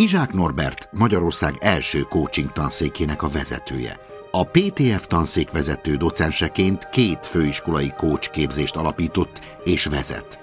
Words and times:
Izsák 0.00 0.32
Norbert 0.32 0.88
Magyarország 0.92 1.54
első 1.58 2.00
coaching 2.00 2.52
tanszékének 2.52 3.22
a 3.22 3.28
vezetője. 3.28 3.98
A 4.30 4.44
PTF 4.44 5.06
tanszék 5.06 5.50
vezető 5.50 5.96
docenseként 5.96 6.88
két 6.88 7.26
főiskolai 7.26 7.92
coach 7.96 8.30
képzést 8.30 8.76
alapított 8.76 9.40
és 9.64 9.84
vezet. 9.84 10.40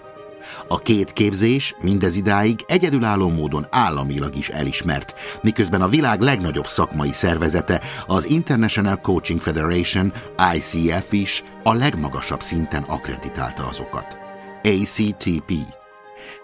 A 0.67 0.77
két 0.77 1.13
képzés 1.13 1.75
mindez 1.81 2.15
idáig 2.15 2.59
egyedülálló 2.67 3.29
módon 3.29 3.67
államilag 3.69 4.35
is 4.35 4.49
elismert, 4.49 5.15
miközben 5.41 5.81
a 5.81 5.89
világ 5.89 6.21
legnagyobb 6.21 6.67
szakmai 6.67 7.13
szervezete, 7.13 7.81
az 8.07 8.29
International 8.29 9.01
Coaching 9.01 9.41
Federation, 9.41 10.13
ICF 10.55 11.11
is 11.11 11.43
a 11.63 11.73
legmagasabb 11.73 12.41
szinten 12.41 12.83
akreditálta 12.83 13.67
azokat. 13.67 14.17
ACTP 14.63 15.51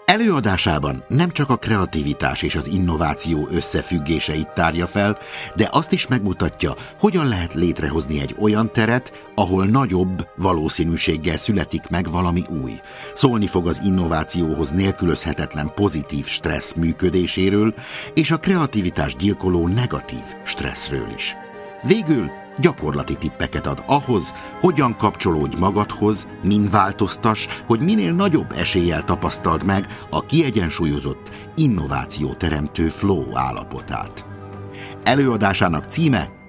Előadásában 0.04 1.04
nem 1.08 1.30
csak 1.30 1.50
a 1.50 1.56
kreativitás 1.56 2.42
és 2.42 2.54
az 2.54 2.66
innováció 2.66 3.48
összefüggéseit 3.50 4.48
tárja 4.48 4.86
fel, 4.86 5.18
de 5.54 5.68
azt 5.72 5.92
is 5.92 6.06
megmutatja, 6.06 6.74
hogyan 6.98 7.28
lehet 7.28 7.54
létrehozni 7.54 8.20
egy 8.20 8.34
olyan 8.38 8.72
teret, 8.72 9.12
ahol 9.34 9.64
nagyobb 9.64 10.26
valószínűséggel 10.36 11.36
születik 11.36 11.88
meg 11.88 12.10
valami 12.10 12.42
új. 12.62 12.80
Szólni 13.14 13.46
fog 13.46 13.66
az 13.66 13.80
innovációhoz 13.84 14.70
nélkülözhetetlen 14.70 15.72
pozitív 15.74 16.26
stressz 16.26 16.72
működéséről, 16.72 17.74
és 18.14 18.30
a 18.30 18.38
kreativitás 18.38 19.16
gyilkoló 19.16 19.68
negatív 19.68 20.24
stresszről 20.44 21.08
is. 21.16 21.36
Végül 21.82 22.30
gyakorlati 22.60 23.16
tippeket 23.16 23.66
ad 23.66 23.82
ahhoz, 23.86 24.34
hogyan 24.60 24.96
kapcsolódj 24.96 25.56
magadhoz, 25.58 26.26
min 26.42 26.70
változtas, 26.70 27.48
hogy 27.66 27.80
minél 27.80 28.12
nagyobb 28.12 28.52
eséllyel 28.52 29.04
tapasztald 29.04 29.64
meg 29.64 29.86
a 30.10 30.20
kiegyensúlyozott, 30.20 31.30
innováció 31.56 32.32
teremtő 32.32 32.88
flow 32.88 33.36
állapotát. 33.36 34.26
Előadásának 35.02 35.84
címe 35.84 36.42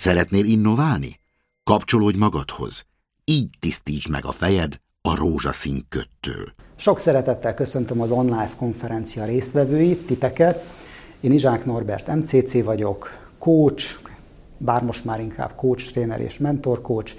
Szeretnél 0.00 0.44
innoválni? 0.44 1.20
Kapcsolódj 1.64 2.18
magadhoz. 2.18 2.84
Így 3.24 3.50
tisztítsd 3.58 4.10
meg 4.10 4.24
a 4.24 4.32
fejed 4.32 4.76
a 5.02 5.16
rózsaszín 5.16 5.86
köttől. 5.88 6.52
Sok 6.76 6.98
szeretettel 6.98 7.54
köszöntöm 7.54 8.00
az 8.00 8.10
online 8.10 8.50
konferencia 8.56 9.24
résztvevőit, 9.24 10.06
titeket. 10.06 10.64
Én 11.20 11.32
Izsák 11.32 11.64
Norbert 11.64 12.14
MCC 12.14 12.62
vagyok, 12.62 13.10
coach, 13.38 13.98
bár 14.62 14.82
most 14.82 15.04
már 15.04 15.20
inkább 15.20 15.52
coach, 15.56 15.90
tréner 15.90 16.20
és 16.20 16.38
mentor 16.38 16.80
coach, 16.80 17.14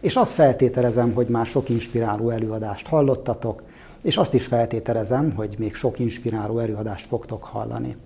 és 0.00 0.16
azt 0.16 0.32
feltételezem, 0.32 1.12
hogy 1.12 1.26
már 1.26 1.46
sok 1.46 1.68
inspiráló 1.68 2.30
előadást 2.30 2.86
hallottatok, 2.86 3.62
és 4.02 4.16
azt 4.16 4.34
is 4.34 4.46
feltételezem, 4.46 5.32
hogy 5.34 5.54
még 5.58 5.74
sok 5.74 5.98
inspiráló 5.98 6.58
előadást 6.58 7.06
fogtok 7.06 7.44
hallani. 7.44 7.96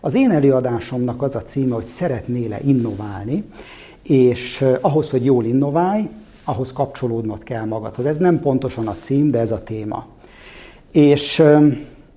Az 0.00 0.14
én 0.14 0.30
előadásomnak 0.30 1.22
az 1.22 1.34
a 1.34 1.42
címe, 1.42 1.74
hogy 1.74 1.84
szeretnél-e 1.84 2.58
innoválni, 2.64 3.44
és 4.02 4.64
ahhoz, 4.80 5.10
hogy 5.10 5.24
jól 5.24 5.44
innoválj, 5.44 6.08
ahhoz 6.44 6.72
kapcsolódnod 6.72 7.42
kell 7.42 7.64
magadhoz. 7.64 8.06
Ez 8.06 8.16
nem 8.16 8.40
pontosan 8.40 8.86
a 8.86 8.96
cím, 9.00 9.28
de 9.28 9.38
ez 9.38 9.52
a 9.52 9.62
téma. 9.62 10.06
És 10.90 11.42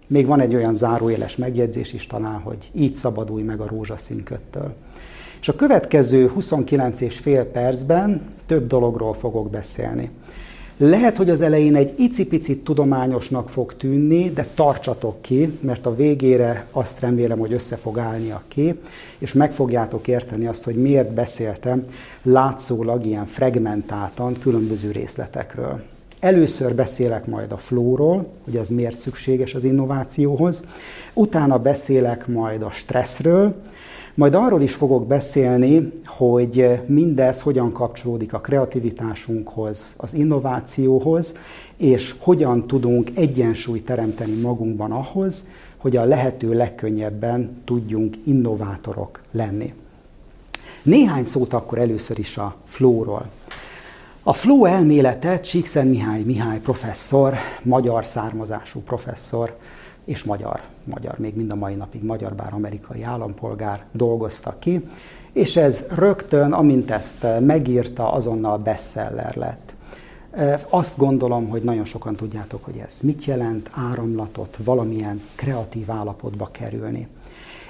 még 0.07 0.25
van 0.25 0.39
egy 0.39 0.55
olyan 0.55 0.73
zárójeles 0.73 1.35
megjegyzés 1.35 1.93
is 1.93 2.07
talán, 2.07 2.39
hogy 2.39 2.71
így 2.73 2.93
szabadulj 2.93 3.43
meg 3.43 3.59
a 3.59 3.67
rózsaszín 3.67 4.23
köttől. 4.23 4.73
És 5.45 5.51
a 5.51 5.55
következő 5.55 6.27
29 6.27 7.01
és 7.01 7.17
fél 7.17 7.45
percben 7.45 8.21
több 8.45 8.67
dologról 8.67 9.13
fogok 9.13 9.49
beszélni. 9.49 10.09
Lehet, 10.77 11.17
hogy 11.17 11.29
az 11.29 11.41
elején 11.41 11.75
egy 11.75 11.93
icipicit 11.99 12.63
tudományosnak 12.63 13.49
fog 13.49 13.77
tűnni, 13.77 14.29
de 14.29 14.47
tartsatok 14.55 15.21
ki, 15.21 15.57
mert 15.59 15.85
a 15.85 15.95
végére 15.95 16.65
azt 16.71 16.99
remélem, 16.99 17.39
hogy 17.39 17.53
össze 17.53 17.75
fog 17.75 17.97
állni 17.97 18.31
a 18.31 18.43
kép, 18.47 18.87
és 19.17 19.33
meg 19.33 19.53
fogjátok 19.53 20.07
érteni 20.07 20.47
azt, 20.47 20.63
hogy 20.63 20.75
miért 20.75 21.13
beszéltem 21.13 21.83
látszólag 22.21 23.05
ilyen 23.05 23.25
fragmentáltan 23.25 24.33
különböző 24.39 24.91
részletekről. 24.91 25.81
Először 26.19 26.75
beszélek 26.75 27.25
majd 27.25 27.51
a 27.51 27.57
flóról, 27.57 28.27
hogy 28.43 28.55
ez 28.55 28.69
miért 28.69 28.97
szükséges 28.97 29.53
az 29.53 29.63
innovációhoz, 29.63 30.63
utána 31.13 31.59
beszélek 31.59 32.27
majd 32.27 32.61
a 32.61 32.71
stresszről, 32.71 33.55
majd 34.15 34.33
arról 34.33 34.61
is 34.61 34.73
fogok 34.73 35.07
beszélni, 35.07 35.91
hogy 36.05 36.79
mindez 36.85 37.41
hogyan 37.41 37.71
kapcsolódik 37.71 38.33
a 38.33 38.39
kreativitásunkhoz, 38.39 39.93
az 39.97 40.13
innovációhoz, 40.13 41.35
és 41.77 42.15
hogyan 42.19 42.67
tudunk 42.67 43.09
egyensúlyt 43.15 43.85
teremteni 43.85 44.41
magunkban 44.41 44.91
ahhoz, 44.91 45.47
hogy 45.77 45.97
a 45.97 46.03
lehető 46.03 46.53
legkönnyebben 46.53 47.61
tudjunk 47.65 48.15
innovátorok 48.23 49.21
lenni. 49.31 49.73
Néhány 50.83 51.25
szót 51.25 51.53
akkor 51.53 51.77
először 51.77 52.19
is 52.19 52.37
a 52.37 52.55
flowról. 52.65 53.25
A 54.23 54.33
flow 54.33 54.65
elméletet 54.65 55.43
Csíkszen 55.43 55.87
Mihály 55.87 56.21
Mihály 56.21 56.59
professzor, 56.59 57.33
magyar 57.63 58.05
származású 58.05 58.79
professzor 58.79 59.53
és 60.05 60.23
magyar, 60.23 60.61
magyar, 60.83 61.17
még 61.17 61.35
mind 61.35 61.51
a 61.51 61.55
mai 61.55 61.75
napig 61.75 62.03
magyar, 62.03 62.33
bár 62.33 62.53
amerikai 62.53 63.03
állampolgár 63.03 63.85
dolgozta 63.91 64.55
ki, 64.59 64.87
és 65.31 65.55
ez 65.55 65.83
rögtön, 65.95 66.51
amint 66.51 66.91
ezt 66.91 67.25
megírta, 67.39 68.11
azonnal 68.11 68.57
bestseller 68.57 69.35
lett. 69.35 69.73
Azt 70.69 70.97
gondolom, 70.97 71.49
hogy 71.49 71.61
nagyon 71.61 71.85
sokan 71.85 72.15
tudjátok, 72.15 72.65
hogy 72.65 72.81
ez 72.87 72.99
mit 73.03 73.25
jelent, 73.25 73.69
áramlatot, 73.73 74.57
valamilyen 74.63 75.21
kreatív 75.35 75.91
állapotba 75.91 76.49
kerülni. 76.51 77.07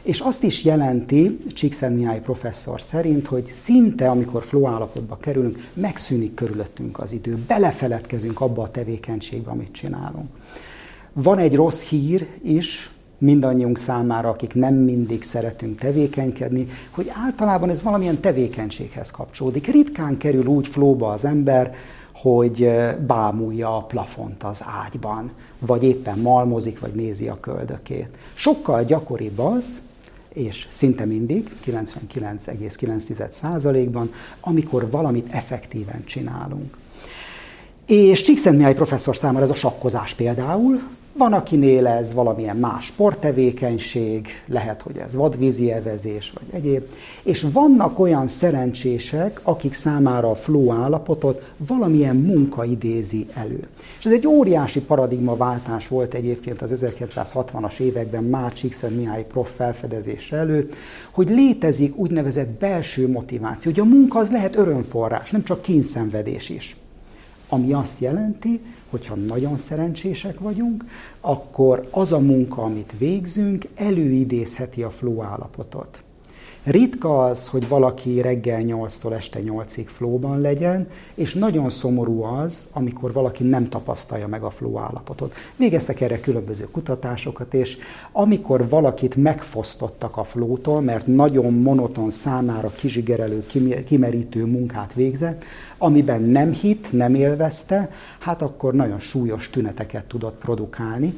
És 0.01 0.19
azt 0.19 0.43
is 0.43 0.63
jelenti, 0.63 1.37
Csíkszentmihály 1.53 2.19
professzor 2.19 2.81
szerint, 2.81 3.27
hogy 3.27 3.45
szinte, 3.45 4.09
amikor 4.09 4.43
flow 4.43 4.67
állapotba 4.67 5.17
kerülünk, 5.17 5.69
megszűnik 5.73 6.33
körülöttünk 6.33 6.99
az 6.99 7.11
idő, 7.11 7.37
belefeledkezünk 7.47 8.41
abba 8.41 8.61
a 8.61 8.71
tevékenységbe, 8.71 9.51
amit 9.51 9.71
csinálunk. 9.71 10.29
Van 11.17 11.37
egy 11.37 11.55
rossz 11.55 11.83
hír 11.83 12.27
is, 12.41 12.89
mindannyiunk 13.17 13.77
számára, 13.77 14.29
akik 14.29 14.53
nem 14.53 14.73
mindig 14.73 15.23
szeretünk 15.23 15.79
tevékenykedni, 15.79 16.67
hogy 16.89 17.11
általában 17.25 17.69
ez 17.69 17.81
valamilyen 17.81 18.19
tevékenységhez 18.19 19.11
kapcsolódik. 19.11 19.67
Ritkán 19.67 20.17
kerül 20.17 20.45
úgy 20.45 20.67
flóba 20.67 21.09
az 21.09 21.25
ember, 21.25 21.75
hogy 22.13 22.63
eh, 22.63 22.95
bámulja 22.95 23.77
a 23.77 23.83
plafont 23.83 24.43
az 24.43 24.63
ágyban, 24.85 25.31
vagy 25.59 25.83
éppen 25.83 26.19
malmozik, 26.19 26.79
vagy 26.79 26.93
nézi 26.93 27.27
a 27.27 27.39
köldökét. 27.39 28.17
Sokkal 28.33 28.83
gyakoribb 28.83 29.39
az, 29.39 29.81
és 30.33 30.67
szinte 30.69 31.05
mindig, 31.05 31.49
99,9%-ban, 31.65 34.11
amikor 34.39 34.89
valamit 34.89 35.27
effektíven 35.31 36.05
csinálunk. 36.05 36.77
És 37.85 38.21
Csíkszentmihály 38.21 38.73
professzor 38.73 39.15
számára 39.15 39.43
ez 39.43 39.51
a 39.51 39.55
sakkozás 39.55 40.13
például, 40.13 40.81
van, 41.17 41.33
akinél 41.33 41.87
ez 41.87 42.13
valamilyen 42.13 42.57
más 42.57 42.85
sporttevékenység, 42.85 44.27
lehet, 44.47 44.81
hogy 44.81 44.97
ez 44.97 45.13
vadvízi 45.13 45.71
evezés, 45.71 46.33
vagy 46.33 46.61
egyéb. 46.61 46.83
És 47.23 47.45
vannak 47.53 47.99
olyan 47.99 48.27
szerencsések, 48.27 49.39
akik 49.43 49.73
számára 49.73 50.29
a 50.29 50.35
flow 50.35 50.71
állapotot 50.71 51.53
valamilyen 51.57 52.15
munka 52.15 52.65
idézi 52.65 53.27
elő. 53.33 53.67
És 53.99 54.05
ez 54.05 54.11
egy 54.11 54.27
óriási 54.27 54.79
paradigmaváltás 54.79 55.87
volt 55.87 56.13
egyébként 56.13 56.61
az 56.61 56.73
1960-as 56.81 57.79
években 57.79 58.23
már 58.23 58.53
Mihály 58.95 59.25
prof 59.25 59.55
felfedezése 59.55 60.35
előtt, 60.35 60.73
hogy 61.11 61.29
létezik 61.29 61.95
úgynevezett 61.95 62.49
belső 62.49 63.09
motiváció, 63.09 63.71
hogy 63.71 63.79
a 63.79 63.89
munka 63.95 64.19
az 64.19 64.31
lehet 64.31 64.55
örömforrás, 64.55 65.31
nem 65.31 65.43
csak 65.43 65.61
kényszenvedés 65.61 66.49
is. 66.49 66.75
Ami 67.49 67.73
azt 67.73 67.99
jelenti, 67.99 68.59
hogyha 68.95 69.15
nagyon 69.15 69.57
szerencsések 69.57 70.39
vagyunk, 70.39 70.85
akkor 71.21 71.87
az 71.91 72.11
a 72.11 72.19
munka, 72.19 72.61
amit 72.61 72.93
végzünk, 72.97 73.65
előidézheti 73.75 74.83
a 74.83 74.89
flow 74.89 75.21
állapotot. 75.21 76.03
Ritka 76.65 77.25
az, 77.25 77.47
hogy 77.47 77.67
valaki 77.67 78.21
reggel 78.21 78.61
8-tól 78.63 79.13
este 79.13 79.39
8-ig 79.45 79.85
flóban 79.85 80.41
legyen, 80.41 80.87
és 81.13 81.33
nagyon 81.33 81.69
szomorú 81.69 82.23
az, 82.23 82.67
amikor 82.73 83.13
valaki 83.13 83.43
nem 83.43 83.69
tapasztalja 83.69 84.27
meg 84.27 84.43
a 84.43 84.49
flow 84.49 84.77
állapotot. 84.77 85.33
Végeztek 85.55 86.01
erre 86.01 86.19
különböző 86.19 86.67
kutatásokat, 86.71 87.53
és 87.53 87.77
amikor 88.11 88.69
valakit 88.69 89.15
megfosztottak 89.15 90.17
a 90.17 90.23
flótól, 90.23 90.81
mert 90.81 91.07
nagyon 91.07 91.53
monoton 91.53 92.11
számára 92.11 92.69
kizsigerelő, 92.69 93.45
kimerítő 93.85 94.45
munkát 94.45 94.93
végzett, 94.93 95.43
amiben 95.77 96.21
nem 96.21 96.51
hit, 96.51 96.91
nem 96.91 97.15
élvezte, 97.15 97.89
hát 98.19 98.41
akkor 98.41 98.73
nagyon 98.73 98.99
súlyos 98.99 99.49
tüneteket 99.49 100.05
tudott 100.05 100.37
produkálni. 100.39 101.13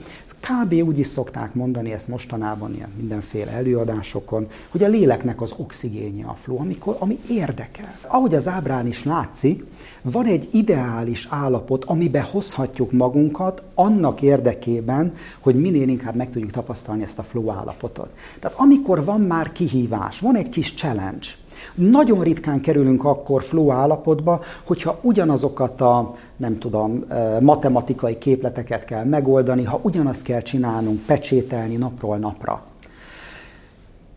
Kb. 0.48 0.74
úgy 0.74 1.00
is 1.00 1.08
szokták 1.08 1.54
mondani 1.54 1.92
ezt 1.92 2.08
mostanában 2.08 2.74
ilyen 2.74 2.92
mindenféle 2.98 3.52
előadásokon, 3.52 4.48
hogy 4.70 4.84
a 4.84 4.88
léleknek 4.88 5.42
az 5.42 5.54
oxigénje 5.58 6.26
a 6.26 6.34
flow, 6.34 6.60
amikor, 6.60 6.96
ami 7.00 7.20
érdekel. 7.30 7.96
Ahogy 8.08 8.36
az 8.36 8.48
ábrán 8.48 8.88
is 8.88 9.04
látszik, 9.04 9.66
van 10.02 10.26
egy 10.26 10.48
ideális 10.52 11.28
állapot, 11.30 11.86
amiben 11.86 12.24
hozhatjuk 12.24 12.92
magunkat 12.92 13.62
annak 13.76 14.22
érdekében, 14.22 15.14
hogy 15.40 15.56
minél 15.56 15.88
inkább 15.88 16.16
meg 16.16 16.30
tudjuk 16.30 16.52
tapasztalni 16.52 17.04
ezt 17.04 17.20
a 17.20 17.24
flow 17.24 17.50
állapotot. 17.50 18.14
Tehát 18.40 18.58
amikor 18.58 19.04
van 19.04 19.22
már 19.22 19.52
kihívás, 19.52 20.20
van 20.20 20.36
egy 20.36 20.50
kis 20.50 20.74
challenge, 20.74 21.28
nagyon 21.76 22.24
ritkán 22.24 22.62
kerülünk 22.62 23.04
akkor 23.04 23.44
flow 23.44 23.72
állapotba, 23.72 24.42
hogyha 24.64 25.00
ugyanazokat 25.02 25.82
a 25.82 26.16
nem 26.38 26.57
tudom, 26.57 27.06
matematikai 27.42 28.18
képleteket 28.18 28.86
kell 28.86 29.04
megoldani, 29.04 29.63
ha 29.63 29.80
ugyanazt 29.84 30.22
kell 30.22 30.42
csinálnunk, 30.42 31.00
pecsételni 31.06 31.75
napról 31.75 32.18
napra. 32.18 32.63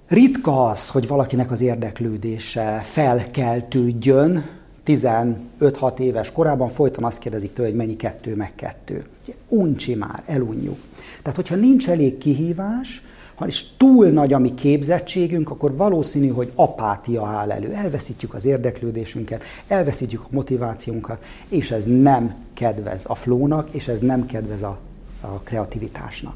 Ritka 0.09 0.65
az, 0.65 0.89
hogy 0.89 1.07
valakinek 1.07 1.51
az 1.51 1.61
érdeklődése 1.61 2.81
felkeltődjön, 2.85 4.45
15-6 4.87 5.99
éves 5.99 6.33
korában 6.33 6.69
folyton 6.69 7.05
azt 7.05 7.19
kérdezik 7.19 7.53
tőle, 7.53 7.69
hogy 7.69 7.77
mennyi 7.77 7.97
kettő 7.97 8.37
meg 8.37 8.55
kettő. 8.55 9.05
Uncsi 9.49 9.95
már, 9.95 10.23
elunjuk. 10.27 10.79
Tehát, 11.23 11.37
hogyha 11.37 11.55
nincs 11.55 11.89
elég 11.89 12.19
kihívás, 12.19 13.03
ha 13.41 13.47
is 13.47 13.65
túl 13.77 14.07
nagy 14.07 14.33
a 14.33 14.39
mi 14.39 14.55
képzettségünk, 14.55 15.51
akkor 15.51 15.77
valószínű, 15.77 16.29
hogy 16.29 16.53
apátia 16.55 17.27
áll 17.27 17.51
elő. 17.51 17.73
Elveszítjük 17.73 18.35
az 18.35 18.45
érdeklődésünket, 18.45 19.43
elveszítjük 19.69 20.21
a 20.21 20.29
motivációnkat, 20.31 21.25
és 21.49 21.71
ez 21.71 21.85
nem 21.85 22.35
kedvez 22.55 23.05
a 23.07 23.15
flónak, 23.15 23.75
és 23.75 23.89
ez 23.89 24.01
nem 24.01 24.27
kedvez 24.27 24.63
a, 24.63 24.79
a 25.21 25.27
kreativitásnak. 25.27 26.35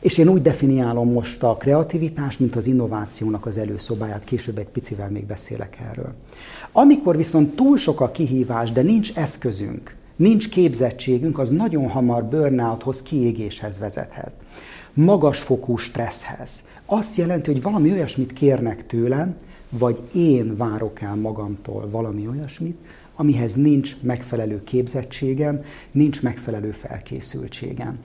És 0.00 0.18
én 0.18 0.28
úgy 0.28 0.42
definiálom 0.42 1.12
most 1.12 1.42
a 1.42 1.56
kreativitást, 1.56 2.40
mint 2.40 2.56
az 2.56 2.66
innovációnak 2.66 3.46
az 3.46 3.58
előszobáját, 3.58 4.24
később 4.24 4.58
egy 4.58 4.68
picivel 4.68 5.10
még 5.10 5.26
beszélek 5.26 5.78
erről. 5.90 6.12
Amikor 6.72 7.16
viszont 7.16 7.56
túl 7.56 7.76
sok 7.76 8.00
a 8.00 8.10
kihívás, 8.10 8.72
de 8.72 8.82
nincs 8.82 9.12
eszközünk, 9.14 9.94
nincs 10.16 10.48
képzettségünk, 10.48 11.38
az 11.38 11.50
nagyon 11.50 11.88
hamar 11.88 12.24
burnouthoz, 12.24 13.02
kiégéshez 13.02 13.78
vezethet 13.78 14.34
magasfokú 14.96 15.76
stresszhez. 15.76 16.64
Azt 16.86 17.16
jelenti, 17.16 17.52
hogy 17.52 17.62
valami 17.62 17.92
olyasmit 17.92 18.32
kérnek 18.32 18.86
tőlem, 18.86 19.36
vagy 19.68 20.00
én 20.14 20.56
várok 20.56 21.00
el 21.00 21.14
magamtól 21.14 21.88
valami 21.90 22.28
olyasmit, 22.28 22.76
amihez 23.14 23.54
nincs 23.54 23.96
megfelelő 24.00 24.64
képzettségem, 24.64 25.62
nincs 25.90 26.22
megfelelő 26.22 26.70
felkészültségem. 26.70 27.98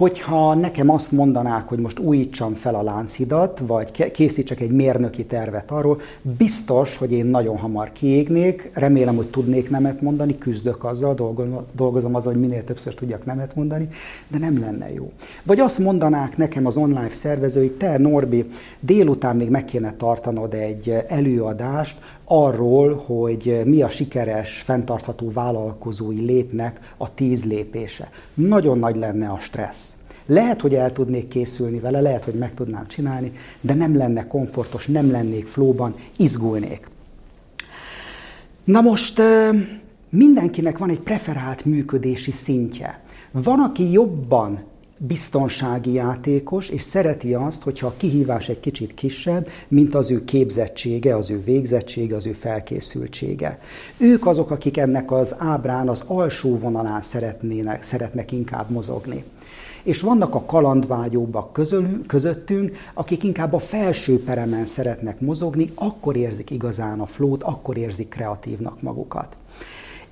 Hogyha 0.00 0.54
nekem 0.54 0.90
azt 0.90 1.12
mondanák, 1.12 1.68
hogy 1.68 1.78
most 1.78 1.98
újítsam 1.98 2.54
fel 2.54 2.74
a 2.74 2.82
lánchidat, 2.82 3.60
vagy 3.66 4.10
készítsek 4.10 4.60
egy 4.60 4.70
mérnöki 4.70 5.24
tervet 5.24 5.70
arról, 5.70 6.00
biztos, 6.22 6.96
hogy 6.96 7.12
én 7.12 7.26
nagyon 7.26 7.56
hamar 7.56 7.92
kiégnék, 7.92 8.70
remélem, 8.72 9.16
hogy 9.16 9.26
tudnék 9.26 9.70
nemet 9.70 10.00
mondani, 10.00 10.38
küzdök 10.38 10.84
azzal, 10.84 11.14
dolgozom 11.72 12.14
azzal, 12.14 12.32
hogy 12.32 12.40
minél 12.40 12.64
többször 12.64 12.94
tudjak 12.94 13.24
nemet 13.24 13.54
mondani, 13.54 13.88
de 14.28 14.38
nem 14.38 14.60
lenne 14.60 14.92
jó. 14.92 15.12
Vagy 15.42 15.60
azt 15.60 15.78
mondanák 15.78 16.36
nekem 16.36 16.66
az 16.66 16.76
online 16.76 17.10
szervezői, 17.10 17.70
te 17.70 17.98
Norbi, 17.98 18.50
délután 18.80 19.36
még 19.36 19.48
meg 19.48 19.64
kéne 19.64 19.94
tartanod 19.96 20.54
egy 20.54 21.04
előadást 21.08 21.98
arról, 22.24 22.94
hogy 23.06 23.60
mi 23.64 23.82
a 23.82 23.88
sikeres, 23.88 24.60
fenntartható 24.60 25.30
vállalkozói 25.30 26.20
létnek 26.20 26.94
a 26.96 27.14
tíz 27.14 27.44
lépése. 27.44 28.10
Nagyon 28.34 28.78
nagy 28.78 28.96
lenne 28.96 29.28
a 29.28 29.38
stressz. 29.38 29.89
Lehet, 30.30 30.60
hogy 30.60 30.74
el 30.74 30.92
tudnék 30.92 31.28
készülni 31.28 31.78
vele, 31.78 32.00
lehet, 32.00 32.24
hogy 32.24 32.34
meg 32.34 32.54
tudnám 32.54 32.88
csinálni, 32.88 33.32
de 33.60 33.74
nem 33.74 33.96
lenne 33.96 34.26
komfortos, 34.26 34.86
nem 34.86 35.10
lennék 35.10 35.46
flóban, 35.46 35.94
izgulnék. 36.16 36.88
Na 38.64 38.80
most 38.80 39.22
mindenkinek 40.08 40.78
van 40.78 40.90
egy 40.90 41.00
preferált 41.00 41.64
működési 41.64 42.30
szintje. 42.30 43.00
Van, 43.30 43.60
aki 43.60 43.92
jobban 43.92 44.62
biztonsági 44.98 45.92
játékos, 45.92 46.68
és 46.68 46.82
szereti 46.82 47.34
azt, 47.34 47.62
hogyha 47.62 47.86
a 47.86 47.94
kihívás 47.96 48.48
egy 48.48 48.60
kicsit 48.60 48.94
kisebb, 48.94 49.48
mint 49.68 49.94
az 49.94 50.10
ő 50.10 50.24
képzettsége, 50.24 51.16
az 51.16 51.30
ő 51.30 51.42
végzettsége, 51.44 52.16
az 52.16 52.26
ő 52.26 52.32
felkészültsége. 52.32 53.58
Ők 53.96 54.26
azok, 54.26 54.50
akik 54.50 54.76
ennek 54.76 55.10
az 55.10 55.34
ábrán 55.38 55.88
az 55.88 56.02
alsó 56.06 56.58
vonalán 56.58 57.02
szeretnének, 57.02 57.82
szeretnek 57.82 58.32
inkább 58.32 58.70
mozogni. 58.70 59.24
És 59.82 60.00
vannak 60.00 60.34
a 60.34 60.44
kalandvágyóbbak 60.44 61.52
közölünk, 61.52 62.06
közöttünk, 62.06 62.76
akik 62.94 63.24
inkább 63.24 63.52
a 63.52 63.58
felső 63.58 64.22
peremen 64.24 64.66
szeretnek 64.66 65.20
mozogni, 65.20 65.72
akkor 65.74 66.16
érzik 66.16 66.50
igazán 66.50 67.00
a 67.00 67.06
flót, 67.06 67.42
akkor 67.42 67.76
érzik 67.76 68.08
kreatívnak 68.08 68.82
magukat. 68.82 69.36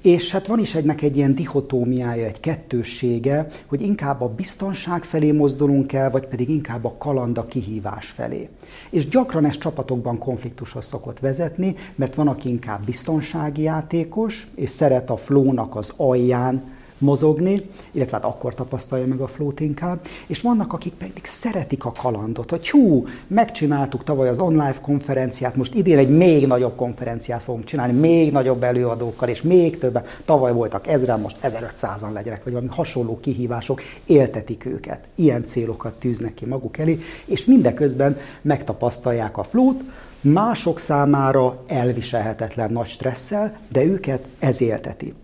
És 0.03 0.31
hát 0.31 0.47
van 0.47 0.59
is 0.59 0.75
egynek 0.75 1.03
egy 1.03 1.17
ilyen 1.17 1.35
dihotómiája, 1.35 2.27
egy 2.27 2.41
kettőssége, 2.41 3.47
hogy 3.67 3.81
inkább 3.81 4.21
a 4.21 4.29
biztonság 4.29 5.05
felé 5.05 5.31
mozdulunk 5.31 5.93
el, 5.93 6.11
vagy 6.11 6.27
pedig 6.27 6.49
inkább 6.49 6.85
a 6.85 6.95
kalanda 6.99 7.47
kihívás 7.47 8.07
felé. 8.07 8.49
És 8.91 9.09
gyakran 9.09 9.45
ez 9.45 9.59
csapatokban 9.59 10.19
konfliktushoz 10.19 10.87
szokott 10.87 11.19
vezetni, 11.19 11.75
mert 11.95 12.15
van, 12.15 12.29
aki 12.29 12.49
inkább 12.49 12.85
biztonsági 12.85 13.63
játékos, 13.63 14.47
és 14.55 14.71
szeret 14.71 15.11
a 15.11 15.17
flónak 15.17 15.77
az 15.77 15.93
alján 15.97 16.63
mozogni, 16.99 17.71
illetve 17.91 18.17
hát 18.17 18.27
akkor 18.27 18.55
tapasztalja 18.55 19.07
meg 19.07 19.21
a 19.21 19.27
flót 19.27 19.61
inkább, 19.61 19.99
és 20.27 20.41
vannak, 20.41 20.73
akik 20.73 20.93
pedig 20.93 21.25
szeretik 21.25 21.85
a 21.85 21.93
kalandot, 21.93 22.51
hogy 22.51 22.71
hú, 22.71 23.07
megcsináltuk 23.27 24.05
tavaly 24.05 24.29
az 24.29 24.39
online 24.39 24.75
konferenciát, 24.83 25.57
most 25.57 25.75
idén 25.75 25.99
egy 25.99 26.17
még 26.17 26.47
nagyobb 26.47 26.77
konferenciát 26.77 27.43
fogunk 27.43 27.65
csinálni, 27.65 27.99
még 27.99 28.33
nagyobb 28.33 28.63
előadókkal, 28.63 29.29
és 29.29 29.43
még 29.43 29.79
többen, 29.79 30.05
tavaly 30.25 30.53
voltak 30.53 30.87
ezren, 30.87 31.21
most 31.21 31.37
1500-an 31.43 32.13
legyenek, 32.13 32.45
vagy 32.45 32.53
valami 32.53 32.71
hasonló 32.73 33.21
kihívások, 33.21 33.83
éltetik 34.07 34.65
őket. 34.65 35.09
Ilyen 35.15 35.45
célokat 35.45 35.95
tűznek 35.95 36.35
ki 36.35 36.47
maguk 36.47 36.79
elé, 36.79 37.01
és 37.25 37.45
mindeközben 37.45 38.17
megtapasztalják 38.43 39.39
a 39.39 39.43
flót, 39.43 39.83
mások 40.21 40.79
számára 40.79 41.63
elviselhetetlen 41.67 42.73
nagy 42.73 42.89
stresszel, 42.89 43.59
de 43.69 43.85
őket 43.85 44.25
ez 44.39 44.61
élteti. 44.61 45.15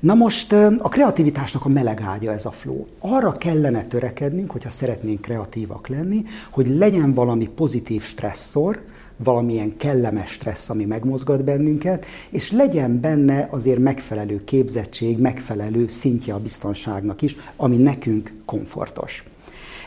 Na 0.00 0.14
most 0.14 0.52
a 0.78 0.88
kreativitásnak 0.88 1.64
a 1.64 1.68
meleg 1.68 2.00
ágya 2.00 2.32
ez 2.32 2.46
a 2.46 2.50
flow. 2.50 2.84
Arra 2.98 3.32
kellene 3.32 3.84
törekednünk, 3.84 4.50
hogyha 4.50 4.70
szeretnénk 4.70 5.20
kreatívak 5.20 5.88
lenni, 5.88 6.24
hogy 6.50 6.68
legyen 6.68 7.14
valami 7.14 7.48
pozitív 7.48 8.02
stresszor, 8.02 8.80
valamilyen 9.16 9.76
kellemes 9.76 10.30
stressz, 10.30 10.70
ami 10.70 10.84
megmozgat 10.84 11.44
bennünket, 11.44 12.04
és 12.30 12.52
legyen 12.52 13.00
benne 13.00 13.46
azért 13.50 13.78
megfelelő 13.78 14.44
képzettség, 14.44 15.18
megfelelő 15.18 15.88
szintje 15.88 16.34
a 16.34 16.40
biztonságnak 16.40 17.22
is, 17.22 17.36
ami 17.56 17.76
nekünk 17.76 18.32
komfortos. 18.44 19.24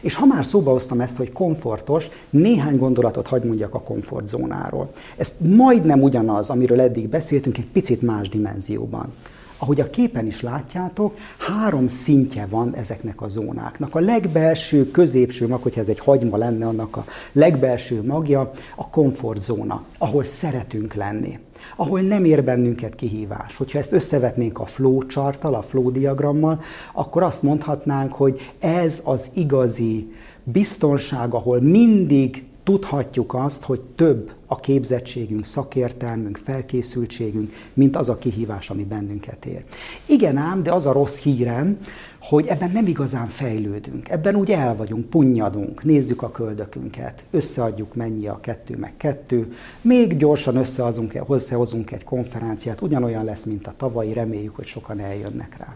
És 0.02 0.16
ha 0.16 0.26
már 0.26 0.46
szóba 0.46 0.72
hoztam 0.72 1.02
ezt, 1.02 1.18
hogy 1.18 1.32
komfortos, 1.32 2.08
néhány 2.30 2.78
gondolatot 2.78 3.28
hagy 3.28 3.44
mondjak 3.44 3.74
a 3.74 3.82
komfortzónáról. 3.82 4.92
Ez 5.18 5.34
majdnem 5.38 6.02
ugyanaz, 6.02 6.50
amiről 6.50 6.82
eddig 6.82 7.08
beszéltünk, 7.08 7.58
egy 7.58 7.68
picit 7.68 8.02
más 8.02 8.30
dimenzióban. 8.30 9.14
Ahogy 9.62 9.80
a 9.80 9.90
képen 9.90 10.26
is 10.28 10.42
látjátok, 10.42 11.18
három 11.38 11.88
szintje 11.88 12.46
van 12.50 12.76
ezeknek 12.76 13.22
a 13.22 13.28
zónáknak. 13.28 13.96
A 13.96 14.00
legbelső, 14.00 14.92
középső 14.92 15.48
mag, 15.48 15.62
hogyha 15.62 15.80
ez 15.80 15.88
egy 15.88 16.00
hagyma 16.00 16.38
lenne, 16.38 16.68
annak 16.68 16.96
a 16.96 17.06
legbelső 17.32 18.04
magja 18.04 18.52
a 18.76 18.90
komfortzóna, 18.90 19.84
ahol 19.98 20.24
szeretünk 20.24 20.94
lenni 20.94 21.40
ahol 21.76 22.02
nem 22.02 22.26
ér 22.26 22.44
bennünket 22.44 22.96
kihívás. 22.96 23.56
Hogyha 23.56 23.78
ezt 23.78 23.92
összevetnénk 23.92 24.60
a 24.60 24.66
flow 24.66 25.06
charttal, 25.06 25.54
a 25.54 25.62
flow 25.62 25.92
diagrammal, 25.92 26.62
akkor 26.94 27.24
azt 27.24 27.44
mondhatnánk, 27.44 28.12
hogy 28.12 28.54
ez 28.60 29.02
az 29.06 29.32
igazi 29.34 30.12
biztonság, 30.44 31.34
ahol 31.34 31.62
mindig 31.62 32.46
tudhatjuk 32.64 33.34
azt, 33.34 33.64
hogy 33.64 33.82
több 33.82 34.32
a 34.52 34.56
képzettségünk, 34.56 35.46
szakértelmünk, 35.46 36.38
felkészültségünk, 36.38 37.54
mint 37.74 37.96
az 37.96 38.10
a 38.10 38.18
kihívás, 38.18 38.70
ami 38.70 38.84
bennünket 38.84 39.46
ér. 39.46 39.64
Igen 40.06 40.38
ám, 40.38 40.64
de 40.64 40.72
az 40.72 40.86
a 40.86 40.92
rossz 40.92 41.20
hírem, 41.20 41.78
hogy 42.20 42.48
ebben 42.48 42.72
nem 42.72 42.88
igazán 42.88 43.28
fejlődünk. 43.28 44.10
Ebben 44.10 44.36
úgy 44.36 44.52
el 44.52 44.76
vagyunk, 44.76 45.10
punnyadunk, 45.10 45.84
nézzük 45.84 46.22
a 46.22 46.32
köldökünket, 46.32 47.24
összeadjuk 47.32 47.96
mennyi 47.96 48.28
a 48.28 48.40
kettő 48.40 48.78
meg 48.78 48.94
kettő, 48.98 49.54
még 49.82 50.18
gyorsan 50.18 50.56
összehozunk, 50.56 51.92
egy 51.92 52.04
konferenciát, 52.04 52.82
ugyanolyan 52.82 53.24
lesz, 53.24 53.44
mint 53.44 53.68
a 53.68 53.74
tavalyi, 53.78 54.14
reméljük, 54.14 54.56
hogy 54.56 54.66
sokan 54.66 55.00
eljönnek 55.00 55.58
rá. 55.58 55.76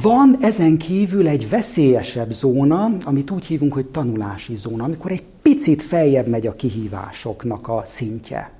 Van 0.00 0.36
ezen 0.40 0.76
kívül 0.76 1.28
egy 1.28 1.48
veszélyesebb 1.48 2.32
zóna, 2.32 2.90
amit 3.04 3.30
úgy 3.30 3.44
hívunk, 3.44 3.72
hogy 3.72 3.86
tanulási 3.86 4.56
zóna, 4.56 4.84
amikor 4.84 5.10
egy 5.10 5.22
picit 5.42 5.82
feljebb 5.82 6.26
megy 6.26 6.46
a 6.46 6.56
kihívásoknak 6.56 7.68
a 7.68 7.82
szintje. 7.84 8.50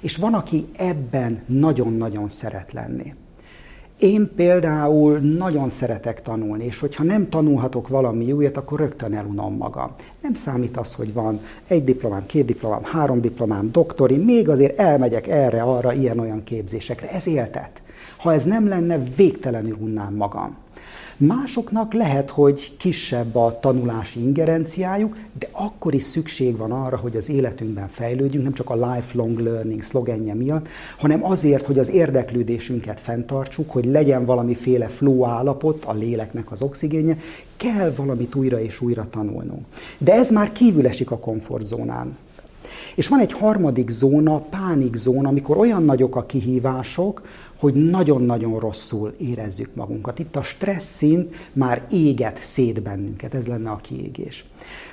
És 0.00 0.16
van, 0.16 0.34
aki 0.34 0.66
ebben 0.76 1.42
nagyon-nagyon 1.46 2.28
szeret 2.28 2.72
lenni. 2.72 3.14
Én 3.98 4.30
például 4.36 5.18
nagyon 5.18 5.70
szeretek 5.70 6.22
tanulni, 6.22 6.64
és 6.64 6.78
hogyha 6.78 7.02
nem 7.02 7.28
tanulhatok 7.28 7.88
valami 7.88 8.32
újat, 8.32 8.56
akkor 8.56 8.78
rögtön 8.78 9.14
elunom 9.14 9.56
magam. 9.56 9.90
Nem 10.20 10.34
számít 10.34 10.76
az, 10.76 10.94
hogy 10.94 11.12
van 11.12 11.40
egy 11.66 11.84
diplomám, 11.84 12.26
két 12.26 12.44
diplomám, 12.44 12.82
három 12.82 13.20
diplomám, 13.20 13.70
doktori, 13.72 14.16
még 14.16 14.48
azért 14.48 14.78
elmegyek 14.78 15.28
erre, 15.28 15.62
arra, 15.62 15.92
ilyen-olyan 15.92 16.44
képzésekre. 16.44 17.10
Ez 17.10 17.26
éltet. 17.26 17.82
Ha 18.16 18.32
ez 18.32 18.44
nem 18.44 18.68
lenne, 18.68 18.98
végtelenül 19.16 19.76
unnám 19.80 20.14
magam. 20.14 20.62
Másoknak 21.16 21.92
lehet, 21.92 22.30
hogy 22.30 22.76
kisebb 22.76 23.36
a 23.36 23.58
tanulási 23.60 24.20
ingerenciájuk, 24.20 25.16
de 25.38 25.48
akkor 25.52 25.94
is 25.94 26.02
szükség 26.02 26.56
van 26.56 26.72
arra, 26.72 26.96
hogy 26.96 27.16
az 27.16 27.28
életünkben 27.28 27.88
fejlődjünk, 27.88 28.44
nem 28.44 28.54
csak 28.54 28.70
a 28.70 28.92
lifelong 28.92 29.38
learning 29.38 29.82
szlogenje 29.82 30.34
miatt, 30.34 30.68
hanem 30.98 31.24
azért, 31.24 31.66
hogy 31.66 31.78
az 31.78 31.90
érdeklődésünket 31.90 33.00
fenntartsuk, 33.00 33.70
hogy 33.70 33.84
legyen 33.84 34.24
valamiféle 34.24 34.86
flow 34.88 35.24
állapot, 35.24 35.84
a 35.84 35.92
léleknek 35.92 36.52
az 36.52 36.62
oxigénje, 36.62 37.16
kell 37.56 37.92
valamit 37.96 38.34
újra 38.34 38.60
és 38.60 38.80
újra 38.80 39.06
tanulnunk. 39.10 39.64
De 39.98 40.12
ez 40.12 40.30
már 40.30 40.52
kívül 40.52 40.86
esik 40.86 41.10
a 41.10 41.18
komfortzónán. 41.18 42.16
És 42.94 43.08
van 43.08 43.20
egy 43.20 43.32
harmadik 43.32 43.90
zóna, 43.90 44.38
pánik 44.38 44.94
zóna, 44.94 45.28
amikor 45.28 45.56
olyan 45.56 45.84
nagyok 45.84 46.16
a 46.16 46.26
kihívások, 46.26 47.22
hogy 47.64 47.90
nagyon-nagyon 47.90 48.58
rosszul 48.58 49.14
érezzük 49.18 49.74
magunkat. 49.74 50.18
Itt 50.18 50.36
a 50.36 50.42
stressz 50.42 50.96
szint 50.96 51.34
már 51.52 51.86
éget 51.90 52.42
szét 52.42 52.82
bennünket, 52.82 53.34
ez 53.34 53.46
lenne 53.46 53.70
a 53.70 53.76
kiégés. 53.76 54.44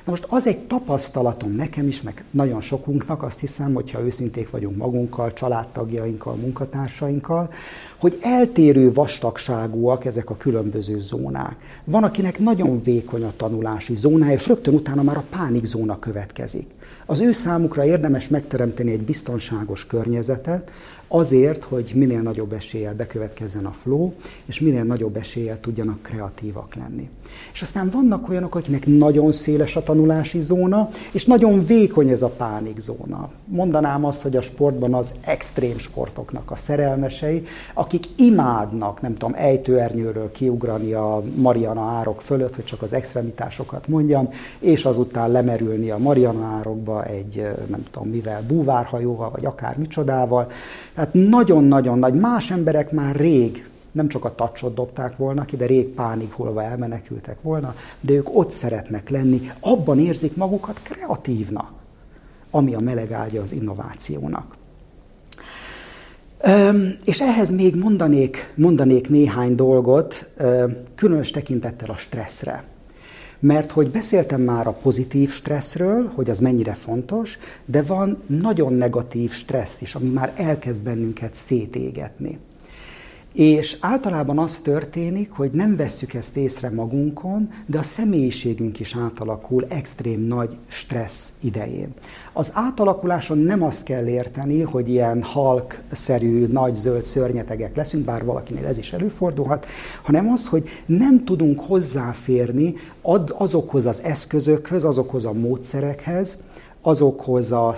Na 0.05 0.11
most 0.11 0.25
az 0.29 0.47
egy 0.47 0.59
tapasztalatom 0.59 1.51
nekem 1.51 1.87
is, 1.87 2.01
meg 2.01 2.23
nagyon 2.29 2.61
sokunknak, 2.61 3.23
azt 3.23 3.39
hiszem, 3.39 3.73
hogyha 3.73 4.01
őszinték 4.01 4.49
vagyunk 4.49 4.77
magunkkal, 4.77 5.33
családtagjainkkal, 5.33 6.35
munkatársainkkal, 6.35 7.49
hogy 7.97 8.17
eltérő 8.21 8.91
vastagságúak 8.93 10.05
ezek 10.05 10.29
a 10.29 10.37
különböző 10.37 10.99
zónák. 10.99 11.55
Van, 11.83 12.03
akinek 12.03 12.39
nagyon 12.39 12.79
vékony 12.83 13.23
a 13.23 13.33
tanulási 13.37 13.95
zónája, 13.95 14.33
és 14.33 14.47
rögtön 14.47 14.73
utána 14.73 15.03
már 15.03 15.17
a 15.17 15.25
pánikzóna 15.29 15.99
következik. 15.99 16.67
Az 17.05 17.19
ő 17.21 17.31
számukra 17.31 17.85
érdemes 17.85 18.27
megteremteni 18.27 18.91
egy 18.91 19.01
biztonságos 19.01 19.85
környezetet, 19.85 20.71
azért, 21.13 21.63
hogy 21.63 21.91
minél 21.95 22.21
nagyobb 22.21 22.53
eséllyel 22.53 22.95
bekövetkezzen 22.95 23.65
a 23.65 23.71
flow, 23.71 24.11
és 24.45 24.59
minél 24.59 24.83
nagyobb 24.83 25.15
eséllyel 25.15 25.59
tudjanak 25.59 26.01
kreatívak 26.01 26.75
lenni. 26.75 27.09
És 27.53 27.61
aztán 27.61 27.89
vannak 27.89 28.29
olyanok, 28.29 28.55
akiknek 28.55 28.85
nagyon 28.85 29.31
széles 29.31 29.75
a 29.75 29.83
tanulási 29.83 30.41
zóna, 30.41 30.89
és 31.11 31.25
nagyon 31.25 31.65
vékony 31.65 32.09
ez 32.09 32.21
a 32.21 32.27
pánikzóna. 32.27 33.29
Mondanám 33.45 34.05
azt, 34.05 34.21
hogy 34.21 34.35
a 34.35 34.41
sportban 34.41 34.93
az 34.93 35.13
extrém 35.21 35.77
sportoknak 35.77 36.51
a 36.51 36.55
szerelmesei, 36.55 37.43
akik 37.73 38.05
imádnak, 38.15 39.01
nem 39.01 39.13
tudom, 39.13 39.35
ejtőernyőről 39.37 40.31
kiugrani 40.31 40.93
a 40.93 41.21
Mariana 41.35 41.81
árok 41.81 42.21
fölött, 42.21 42.55
hogy 42.55 42.65
csak 42.65 42.81
az 42.81 42.93
extremitásokat 42.93 43.87
mondjam, 43.87 44.29
és 44.59 44.85
azután 44.85 45.31
lemerülni 45.31 45.89
a 45.89 45.97
Mariana 45.97 46.45
árokba 46.45 47.03
egy, 47.05 47.47
nem 47.67 47.83
tudom 47.91 48.09
mivel, 48.09 48.43
búvárhajóval, 48.47 49.29
vagy 49.29 49.45
akár 49.45 49.77
micsodával. 49.77 50.47
Tehát 50.93 51.13
nagyon-nagyon 51.13 51.99
nagy. 51.99 52.13
Más 52.13 52.51
emberek 52.51 52.91
már 52.91 53.15
rég 53.15 53.69
nem 53.91 54.07
csak 54.07 54.25
a 54.25 54.35
tacsot 54.35 54.73
dobták 54.73 55.17
volna 55.17 55.45
ki, 55.45 55.57
de 55.57 55.65
rég 55.65 55.87
pánikolva 55.87 56.63
elmenekültek 56.63 57.41
volna, 57.41 57.75
de 57.99 58.13
ők 58.13 58.35
ott 58.35 58.51
szeretnek 58.51 59.09
lenni, 59.09 59.51
abban 59.59 59.99
érzik 59.99 60.35
magukat 60.35 60.79
kreatívnak, 60.83 61.71
ami 62.51 62.73
a 62.73 62.79
meleg 62.79 63.11
ágya 63.11 63.41
az 63.41 63.51
innovációnak. 63.51 64.55
És 67.05 67.21
ehhez 67.21 67.51
még 67.51 67.75
mondanék, 67.75 68.53
mondanék 68.55 69.09
néhány 69.09 69.55
dolgot, 69.55 70.29
különös 70.95 71.31
tekintettel 71.31 71.89
a 71.89 71.97
stresszre. 71.97 72.63
Mert 73.43 73.71
hogy 73.71 73.91
beszéltem 73.91 74.41
már 74.41 74.67
a 74.67 74.71
pozitív 74.71 75.31
stresszről, 75.31 76.11
hogy 76.15 76.29
az 76.29 76.39
mennyire 76.39 76.73
fontos, 76.73 77.37
de 77.65 77.81
van 77.81 78.17
nagyon 78.27 78.73
negatív 78.73 79.31
stressz 79.31 79.81
is, 79.81 79.95
ami 79.95 80.09
már 80.09 80.33
elkezd 80.35 80.83
bennünket 80.83 81.33
szétégetni. 81.33 82.37
És 83.33 83.77
általában 83.79 84.39
az 84.39 84.59
történik, 84.63 85.31
hogy 85.31 85.51
nem 85.51 85.75
vesszük 85.75 86.13
ezt 86.13 86.37
észre 86.37 86.69
magunkon, 86.69 87.49
de 87.65 87.79
a 87.79 87.83
személyiségünk 87.83 88.79
is 88.79 88.95
átalakul 88.95 89.65
extrém 89.67 90.19
nagy 90.27 90.49
stressz 90.67 91.33
idején. 91.39 91.93
Az 92.33 92.51
átalakuláson 92.53 93.37
nem 93.37 93.63
azt 93.63 93.83
kell 93.83 94.07
érteni, 94.07 94.61
hogy 94.61 94.89
ilyen 94.89 95.23
halk-szerű, 95.23 96.47
nagy 96.47 96.73
zöld 96.73 97.05
szörnyetegek 97.05 97.75
leszünk, 97.75 98.05
bár 98.05 98.25
valakinél 98.25 98.65
ez 98.65 98.77
is 98.77 98.93
előfordulhat, 98.93 99.65
hanem 100.01 100.31
az, 100.31 100.47
hogy 100.47 100.69
nem 100.85 101.23
tudunk 101.25 101.59
hozzáférni 101.59 102.73
azokhoz 103.37 103.85
az 103.85 104.01
eszközökhöz, 104.03 104.85
azokhoz 104.85 105.25
a 105.25 105.33
módszerekhez, 105.33 106.37
azokhoz 106.81 107.51
a 107.51 107.75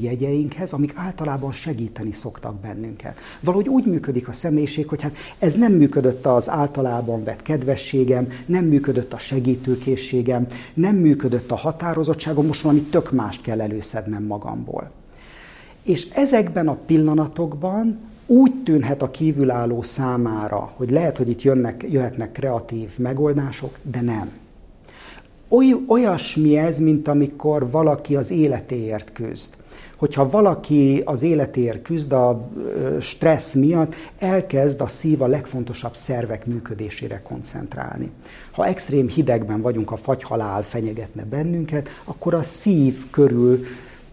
jegyeinkhez, 0.00 0.72
amik 0.72 0.92
általában 0.96 1.52
segíteni 1.52 2.12
szoktak 2.12 2.54
bennünket. 2.54 3.18
Valahogy 3.40 3.68
úgy 3.68 3.86
működik 3.86 4.28
a 4.28 4.32
személyiség, 4.32 4.88
hogy 4.88 5.02
hát 5.02 5.16
ez 5.38 5.54
nem 5.54 5.72
működött 5.72 6.26
az 6.26 6.50
általában 6.50 7.24
vett 7.24 7.42
kedvességem, 7.42 8.28
nem 8.46 8.64
működött 8.64 9.12
a 9.12 9.18
segítőkészségem, 9.18 10.46
nem 10.74 10.96
működött 10.96 11.50
a 11.50 11.56
határozottságom, 11.56 12.46
most 12.46 12.62
valami 12.62 12.80
tök 12.80 13.12
mást 13.12 13.42
kell 13.42 13.60
előszednem 13.60 14.22
magamból. 14.22 14.90
És 15.84 16.08
ezekben 16.10 16.68
a 16.68 16.78
pillanatokban 16.86 17.98
úgy 18.26 18.54
tűnhet 18.62 19.02
a 19.02 19.10
kívülálló 19.10 19.82
számára, 19.82 20.72
hogy 20.76 20.90
lehet, 20.90 21.16
hogy 21.16 21.28
itt 21.28 21.42
jönnek, 21.42 21.84
jöhetnek 21.88 22.32
kreatív 22.32 22.98
megoldások, 22.98 23.78
de 23.82 24.00
nem 24.00 24.41
oly, 25.52 25.74
olyasmi 25.86 26.56
ez, 26.56 26.78
mint 26.78 27.08
amikor 27.08 27.70
valaki 27.70 28.16
az 28.16 28.30
életéért 28.30 29.12
küzd. 29.12 29.54
Hogyha 29.96 30.30
valaki 30.30 31.02
az 31.04 31.22
életéért 31.22 31.82
küzd 31.82 32.12
a 32.12 32.48
stressz 33.00 33.54
miatt, 33.54 33.94
elkezd 34.18 34.80
a 34.80 34.86
szív 34.86 35.22
a 35.22 35.26
legfontosabb 35.26 35.94
szervek 35.94 36.46
működésére 36.46 37.22
koncentrálni. 37.22 38.10
Ha 38.50 38.66
extrém 38.66 39.08
hidegben 39.08 39.60
vagyunk, 39.60 39.90
a 39.90 39.96
fagyhalál 39.96 40.62
fenyegetne 40.62 41.24
bennünket, 41.24 41.88
akkor 42.04 42.34
a 42.34 42.42
szív 42.42 43.10
körül 43.10 43.64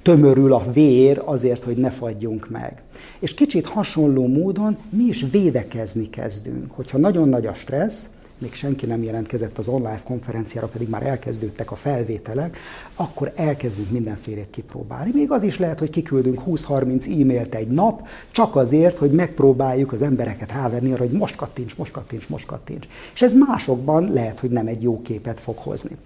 tömörül 0.01 0.53
a 0.53 0.71
vér 0.73 1.21
azért, 1.25 1.63
hogy 1.63 1.77
ne 1.77 1.89
fagyjunk 1.89 2.49
meg. 2.49 2.81
És 3.19 3.33
kicsit 3.33 3.65
hasonló 3.65 4.27
módon 4.27 4.77
mi 4.89 5.03
is 5.03 5.25
védekezni 5.31 6.09
kezdünk. 6.09 6.71
Hogyha 6.71 6.97
nagyon 6.97 7.29
nagy 7.29 7.45
a 7.45 7.53
stressz, 7.53 8.09
még 8.41 8.53
senki 8.53 8.85
nem 8.85 9.03
jelentkezett 9.03 9.57
az 9.57 9.67
online 9.67 10.01
konferenciára, 10.03 10.67
pedig 10.67 10.89
már 10.89 11.05
elkezdődtek 11.05 11.71
a 11.71 11.75
felvételek, 11.75 12.57
akkor 12.95 13.31
elkezdünk 13.35 13.91
mindenfélét 13.91 14.49
kipróbálni. 14.49 15.11
Még 15.13 15.31
az 15.31 15.43
is 15.43 15.57
lehet, 15.57 15.79
hogy 15.79 15.89
kiküldünk 15.89 16.41
20-30 16.47 17.21
e-mailt 17.21 17.55
egy 17.55 17.67
nap, 17.67 18.07
csak 18.31 18.55
azért, 18.55 18.97
hogy 18.97 19.11
megpróbáljuk 19.11 19.91
az 19.91 20.01
embereket 20.01 20.51
rávenni 20.51 20.91
arra, 20.91 21.03
hogy 21.03 21.17
most 21.17 21.35
kattints, 21.35 21.77
most 21.77 21.91
kattints, 21.91 22.29
most 22.29 22.45
kattints. 22.45 22.87
És 23.13 23.21
ez 23.21 23.33
másokban 23.33 24.13
lehet, 24.13 24.39
hogy 24.39 24.49
nem 24.49 24.67
egy 24.67 24.81
jó 24.81 25.01
képet 25.01 25.39
fog 25.39 25.57
hozni. 25.57 25.97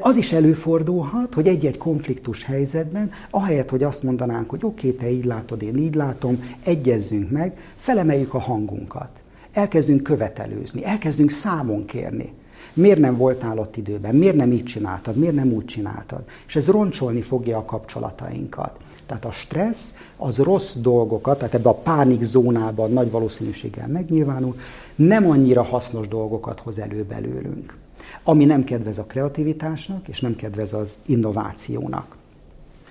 Az 0.00 0.16
is 0.16 0.32
előfordulhat, 0.32 1.34
hogy 1.34 1.46
egy-egy 1.46 1.78
konfliktus 1.78 2.44
helyzetben, 2.44 3.10
ahelyett, 3.30 3.70
hogy 3.70 3.82
azt 3.82 4.02
mondanánk, 4.02 4.50
hogy 4.50 4.60
oké, 4.62 4.88
okay, 4.88 4.98
te 4.98 5.10
így 5.10 5.24
látod, 5.24 5.62
én 5.62 5.76
így 5.76 5.94
látom, 5.94 6.42
egyezzünk 6.64 7.30
meg, 7.30 7.58
felemeljük 7.76 8.34
a 8.34 8.38
hangunkat 8.38 9.08
elkezdünk 9.56 10.02
követelőzni, 10.02 10.84
elkezdünk 10.84 11.30
számon 11.30 11.84
kérni. 11.84 12.32
Miért 12.72 12.98
nem 12.98 13.16
voltál 13.16 13.58
ott 13.58 13.76
időben? 13.76 14.14
Miért 14.14 14.36
nem 14.36 14.52
így 14.52 14.64
csináltad? 14.64 15.16
Miért 15.16 15.34
nem 15.34 15.52
úgy 15.52 15.64
csináltad? 15.64 16.24
És 16.46 16.56
ez 16.56 16.66
roncsolni 16.66 17.20
fogja 17.20 17.58
a 17.58 17.64
kapcsolatainkat. 17.64 18.76
Tehát 19.06 19.24
a 19.24 19.32
stressz 19.32 19.94
az 20.16 20.36
rossz 20.38 20.74
dolgokat, 20.74 21.38
tehát 21.38 21.54
ebbe 21.54 21.68
a 21.68 21.74
pánik 21.74 22.22
zónában 22.22 22.92
nagy 22.92 23.10
valószínűséggel 23.10 23.88
megnyilvánul, 23.88 24.56
nem 24.94 25.30
annyira 25.30 25.62
hasznos 25.62 26.08
dolgokat 26.08 26.60
hoz 26.60 26.78
elő 26.78 27.04
belőlünk. 27.04 27.74
Ami 28.22 28.44
nem 28.44 28.64
kedvez 28.64 28.98
a 28.98 29.04
kreativitásnak, 29.04 30.08
és 30.08 30.20
nem 30.20 30.36
kedvez 30.36 30.72
az 30.72 30.98
innovációnak. 31.06 32.16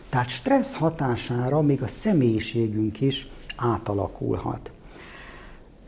Tehát 0.10 0.30
stressz 0.30 0.74
hatására 0.74 1.62
még 1.62 1.82
a 1.82 1.88
személyiségünk 1.88 3.02
is 3.02 3.28
átalakulhat. 3.56 4.72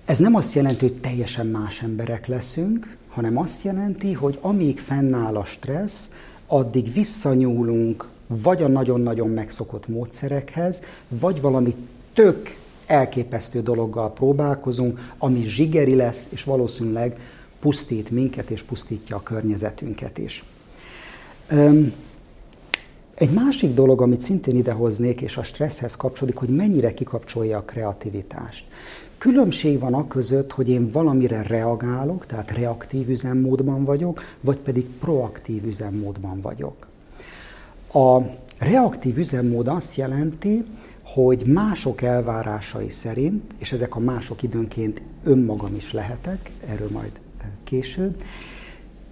Ez 0.07 0.17
nem 0.17 0.35
azt 0.35 0.53
jelenti, 0.53 0.87
hogy 0.87 0.97
teljesen 0.97 1.45
más 1.45 1.81
emberek 1.81 2.27
leszünk, 2.27 2.97
hanem 3.07 3.37
azt 3.37 3.63
jelenti, 3.63 4.13
hogy 4.13 4.37
amíg 4.41 4.79
fennáll 4.79 5.35
a 5.35 5.45
stressz, 5.45 6.11
addig 6.45 6.93
visszanyúlunk 6.93 8.07
vagy 8.27 8.63
a 8.63 8.67
nagyon-nagyon 8.67 9.29
megszokott 9.29 9.87
módszerekhez, 9.87 10.81
vagy 11.07 11.41
valami 11.41 11.75
tök 12.13 12.55
elképesztő 12.85 13.61
dologgal 13.61 14.13
próbálkozunk, 14.13 15.13
ami 15.17 15.41
zsigeri 15.41 15.95
lesz, 15.95 16.27
és 16.29 16.43
valószínűleg 16.43 17.19
pusztít 17.59 18.09
minket, 18.09 18.49
és 18.49 18.63
pusztítja 18.63 19.15
a 19.15 19.23
környezetünket 19.23 20.17
is. 20.17 20.43
Egy 23.15 23.31
másik 23.33 23.73
dolog, 23.73 24.01
amit 24.01 24.21
szintén 24.21 24.55
idehoznék, 24.55 25.21
és 25.21 25.37
a 25.37 25.43
stresszhez 25.43 25.95
kapcsolódik, 25.95 26.39
hogy 26.39 26.49
mennyire 26.49 26.93
kikapcsolja 26.93 27.57
a 27.57 27.63
kreativitást. 27.63 28.65
Különbség 29.17 29.79
van 29.79 29.93
a 29.93 30.07
között, 30.07 30.51
hogy 30.51 30.69
én 30.69 30.91
valamire 30.91 31.41
reagálok, 31.41 32.25
tehát 32.25 32.51
reaktív 32.51 33.09
üzemmódban 33.09 33.83
vagyok, 33.83 34.21
vagy 34.41 34.57
pedig 34.57 34.85
proaktív 34.85 35.65
üzemmódban 35.65 36.41
vagyok. 36.41 36.87
A 37.93 38.21
reaktív 38.59 39.17
üzemmód 39.17 39.67
azt 39.67 39.95
jelenti, 39.95 40.65
hogy 41.03 41.45
mások 41.45 42.01
elvárásai 42.01 42.89
szerint, 42.89 43.43
és 43.57 43.71
ezek 43.71 43.95
a 43.95 43.99
mások 43.99 44.43
időnként 44.43 45.01
önmagam 45.23 45.75
is 45.75 45.91
lehetek, 45.93 46.51
erről 46.67 46.89
majd 46.91 47.11
később, 47.63 48.21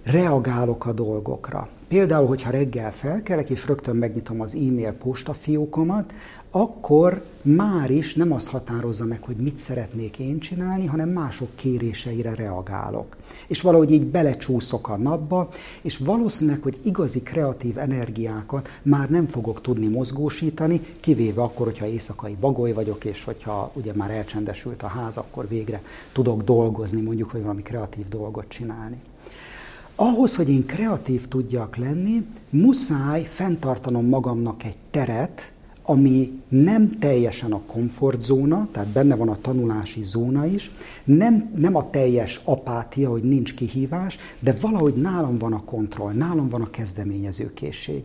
reagálok 0.06 0.86
a 0.86 0.92
dolgokra. 0.92 1.68
Például, 1.88 2.26
hogyha 2.26 2.50
reggel 2.50 2.92
felkelek, 2.92 3.50
és 3.50 3.66
rögtön 3.66 3.96
megnyitom 3.96 4.40
az 4.40 4.54
e-mail 4.54 4.92
postafiókomat, 4.92 6.12
akkor 6.50 7.24
már 7.42 7.90
is 7.90 8.14
nem 8.14 8.32
azt 8.32 8.48
határozza 8.48 9.04
meg, 9.04 9.22
hogy 9.22 9.36
mit 9.36 9.58
szeretnék 9.58 10.18
én 10.18 10.38
csinálni, 10.38 10.86
hanem 10.86 11.08
mások 11.08 11.48
kéréseire 11.54 12.34
reagálok. 12.34 13.16
És 13.46 13.60
valahogy 13.60 13.90
így 13.90 14.04
belecsúszok 14.04 14.88
a 14.88 14.96
napba, 14.96 15.48
és 15.82 15.98
valószínűleg, 15.98 16.62
hogy 16.62 16.78
igazi 16.82 17.22
kreatív 17.22 17.78
energiákat 17.78 18.68
már 18.82 19.10
nem 19.10 19.26
fogok 19.26 19.60
tudni 19.60 19.86
mozgósítani, 19.86 20.80
kivéve 21.00 21.42
akkor, 21.42 21.66
hogyha 21.66 21.86
éjszakai 21.86 22.36
bagoly 22.40 22.72
vagyok, 22.72 23.04
és 23.04 23.24
hogyha 23.24 23.70
ugye 23.74 23.92
már 23.94 24.10
elcsendesült 24.10 24.82
a 24.82 24.86
ház, 24.86 25.16
akkor 25.16 25.48
végre 25.48 25.82
tudok 26.12 26.42
dolgozni, 26.42 27.00
mondjuk, 27.00 27.30
hogy 27.30 27.40
valami 27.40 27.62
kreatív 27.62 28.08
dolgot 28.08 28.48
csinálni. 28.48 29.00
Ahhoz, 29.98 30.36
hogy 30.36 30.50
én 30.50 30.66
kreatív 30.66 31.28
tudjak 31.28 31.76
lenni, 31.76 32.26
muszáj 32.50 33.24
fenntartanom 33.24 34.06
magamnak 34.06 34.64
egy 34.64 34.76
teret, 34.90 35.52
ami 35.88 36.42
nem 36.48 36.90
teljesen 36.98 37.52
a 37.52 37.60
komfortzóna, 37.66 38.68
tehát 38.72 38.88
benne 38.88 39.16
van 39.16 39.28
a 39.28 39.40
tanulási 39.40 40.02
zóna 40.02 40.46
is, 40.46 40.70
nem, 41.04 41.50
nem 41.56 41.76
a 41.76 41.90
teljes 41.90 42.40
apátia, 42.44 43.10
hogy 43.10 43.22
nincs 43.22 43.54
kihívás, 43.54 44.18
de 44.38 44.56
valahogy 44.60 44.94
nálam 44.94 45.38
van 45.38 45.52
a 45.52 45.64
kontroll, 45.64 46.12
nálam 46.12 46.48
van 46.48 46.62
a 46.62 46.70
kezdeményezőkészség. 46.70 48.04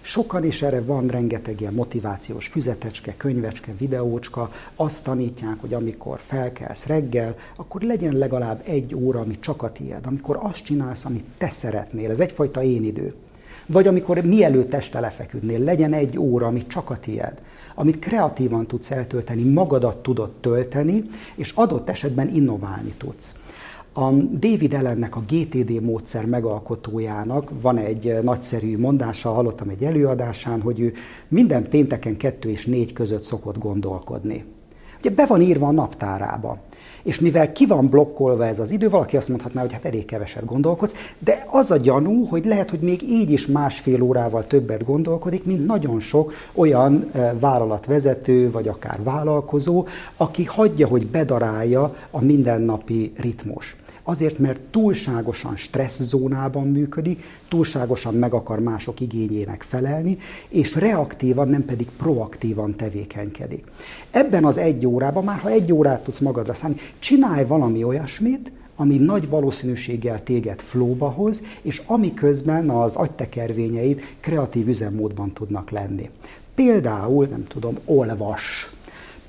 Sokan 0.00 0.44
is 0.44 0.62
erre 0.62 0.82
van 0.82 1.06
rengeteg 1.06 1.60
ilyen 1.60 1.74
motivációs 1.74 2.46
füzetecske, 2.46 3.14
könyvecske, 3.16 3.74
videócska, 3.78 4.52
azt 4.76 5.04
tanítják, 5.04 5.60
hogy 5.60 5.74
amikor 5.74 6.18
felkelsz 6.20 6.86
reggel, 6.86 7.36
akkor 7.56 7.82
legyen 7.82 8.14
legalább 8.14 8.62
egy 8.64 8.94
óra, 8.94 9.20
ami 9.20 9.38
csak 9.40 9.62
a 9.62 9.72
tiéd, 9.72 10.06
amikor 10.06 10.38
azt 10.42 10.64
csinálsz, 10.64 11.04
amit 11.04 11.24
te 11.38 11.50
szeretnél, 11.50 12.10
ez 12.10 12.20
egyfajta 12.20 12.62
én 12.62 12.84
idő. 12.84 13.14
Vagy 13.66 13.86
amikor 13.86 14.20
mielőtt 14.24 14.74
este 14.74 15.00
lefeküdnél, 15.00 15.58
legyen 15.58 15.92
egy 15.92 16.18
óra, 16.18 16.46
ami 16.46 16.66
csak 16.66 16.90
a 16.90 16.98
tiéd, 16.98 17.34
amit 17.74 17.98
kreatívan 17.98 18.66
tudsz 18.66 18.90
eltölteni, 18.90 19.42
magadat 19.42 20.02
tudod 20.02 20.30
tölteni, 20.40 21.02
és 21.34 21.52
adott 21.54 21.88
esetben 21.88 22.28
innoválni 22.28 22.92
tudsz. 22.96 23.34
A 23.94 24.10
David 24.12 24.74
Ellennek, 24.74 25.16
a 25.16 25.22
GTD 25.28 25.82
módszer 25.82 26.26
megalkotójának 26.26 27.50
van 27.60 27.78
egy 27.78 28.18
nagyszerű 28.22 28.78
mondása, 28.78 29.32
hallottam 29.32 29.68
egy 29.68 29.84
előadásán, 29.84 30.60
hogy 30.60 30.80
ő 30.80 30.92
minden 31.28 31.68
pénteken 31.68 32.16
kettő 32.16 32.50
és 32.50 32.66
négy 32.66 32.92
között 32.92 33.22
szokott 33.22 33.58
gondolkodni. 33.58 34.44
Ugye 34.98 35.10
be 35.10 35.26
van 35.26 35.40
írva 35.40 35.66
a 35.66 35.72
naptárába. 35.72 36.58
És 37.02 37.20
mivel 37.20 37.52
ki 37.52 37.66
van 37.66 37.86
blokkolva 37.86 38.46
ez 38.46 38.58
az 38.58 38.70
idő, 38.70 38.88
valaki 38.88 39.16
azt 39.16 39.28
mondhatná, 39.28 39.60
hogy 39.60 39.72
hát 39.72 39.84
elég 39.84 40.04
keveset 40.04 40.44
gondolkodsz, 40.44 40.94
de 41.18 41.44
az 41.48 41.70
a 41.70 41.76
gyanú, 41.76 42.24
hogy 42.24 42.44
lehet, 42.44 42.70
hogy 42.70 42.80
még 42.80 43.02
így 43.02 43.30
is 43.30 43.46
másfél 43.46 44.02
órával 44.02 44.46
többet 44.46 44.84
gondolkodik, 44.84 45.44
mint 45.44 45.66
nagyon 45.66 46.00
sok 46.00 46.32
olyan 46.52 47.10
vállalatvezető, 47.40 48.50
vagy 48.50 48.68
akár 48.68 49.02
vállalkozó, 49.02 49.86
aki 50.16 50.44
hagyja, 50.44 50.86
hogy 50.86 51.06
bedarálja 51.06 51.96
a 52.10 52.20
mindennapi 52.20 53.12
ritmus. 53.16 53.76
Azért, 54.04 54.38
mert 54.38 54.60
túlságosan 54.60 55.56
stressz 55.56 56.00
zónában 56.00 56.68
működik, 56.68 57.22
túlságosan 57.48 58.14
meg 58.14 58.32
akar 58.32 58.60
mások 58.60 59.00
igényének 59.00 59.62
felelni, 59.62 60.16
és 60.48 60.74
reaktívan, 60.74 61.48
nem 61.48 61.64
pedig 61.64 61.88
proaktívan 61.96 62.76
tevékenykedik. 62.76 63.64
Ebben 64.10 64.44
az 64.44 64.56
egy 64.56 64.86
órában, 64.86 65.24
már 65.24 65.38
ha 65.38 65.50
egy 65.50 65.72
órát 65.72 66.04
tudsz 66.04 66.18
magadra 66.18 66.54
szállni, 66.54 66.76
csinálj 66.98 67.44
valami 67.44 67.84
olyasmit, 67.84 68.52
ami 68.76 68.96
nagy 68.96 69.28
valószínűséggel 69.28 70.22
téged 70.22 70.60
flóba 70.60 71.08
hoz, 71.08 71.42
és 71.62 71.82
ami 71.86 72.14
közben 72.14 72.70
az 72.70 72.94
agytekervényeid 72.94 74.00
kreatív 74.20 74.68
üzemmódban 74.68 75.32
tudnak 75.32 75.70
lenni. 75.70 76.10
Például, 76.54 77.26
nem 77.26 77.46
tudom, 77.46 77.78
olvas, 77.84 78.42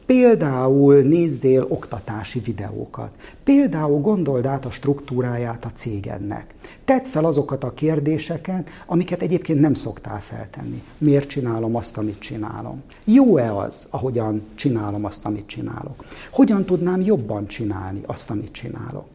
Például 0.05 1.01
nézzél 1.01 1.65
oktatási 1.69 2.39
videókat. 2.39 3.15
Például 3.43 4.01
gondold 4.01 4.45
át 4.45 4.65
a 4.65 4.71
struktúráját 4.71 5.65
a 5.65 5.71
cégednek. 5.73 6.53
Tedd 6.85 7.03
fel 7.03 7.25
azokat 7.25 7.63
a 7.63 7.73
kérdéseket, 7.73 8.69
amiket 8.85 9.21
egyébként 9.21 9.59
nem 9.59 9.73
szoktál 9.73 10.21
feltenni. 10.21 10.83
Miért 10.97 11.29
csinálom 11.29 11.75
azt, 11.75 11.97
amit 11.97 12.19
csinálom? 12.19 12.81
Jó-e 13.03 13.57
az, 13.57 13.87
ahogyan 13.89 14.41
csinálom 14.55 15.05
azt, 15.05 15.25
amit 15.25 15.47
csinálok? 15.47 16.05
Hogyan 16.31 16.65
tudnám 16.65 17.01
jobban 17.01 17.47
csinálni 17.47 18.01
azt, 18.05 18.29
amit 18.29 18.51
csinálok? 18.51 19.12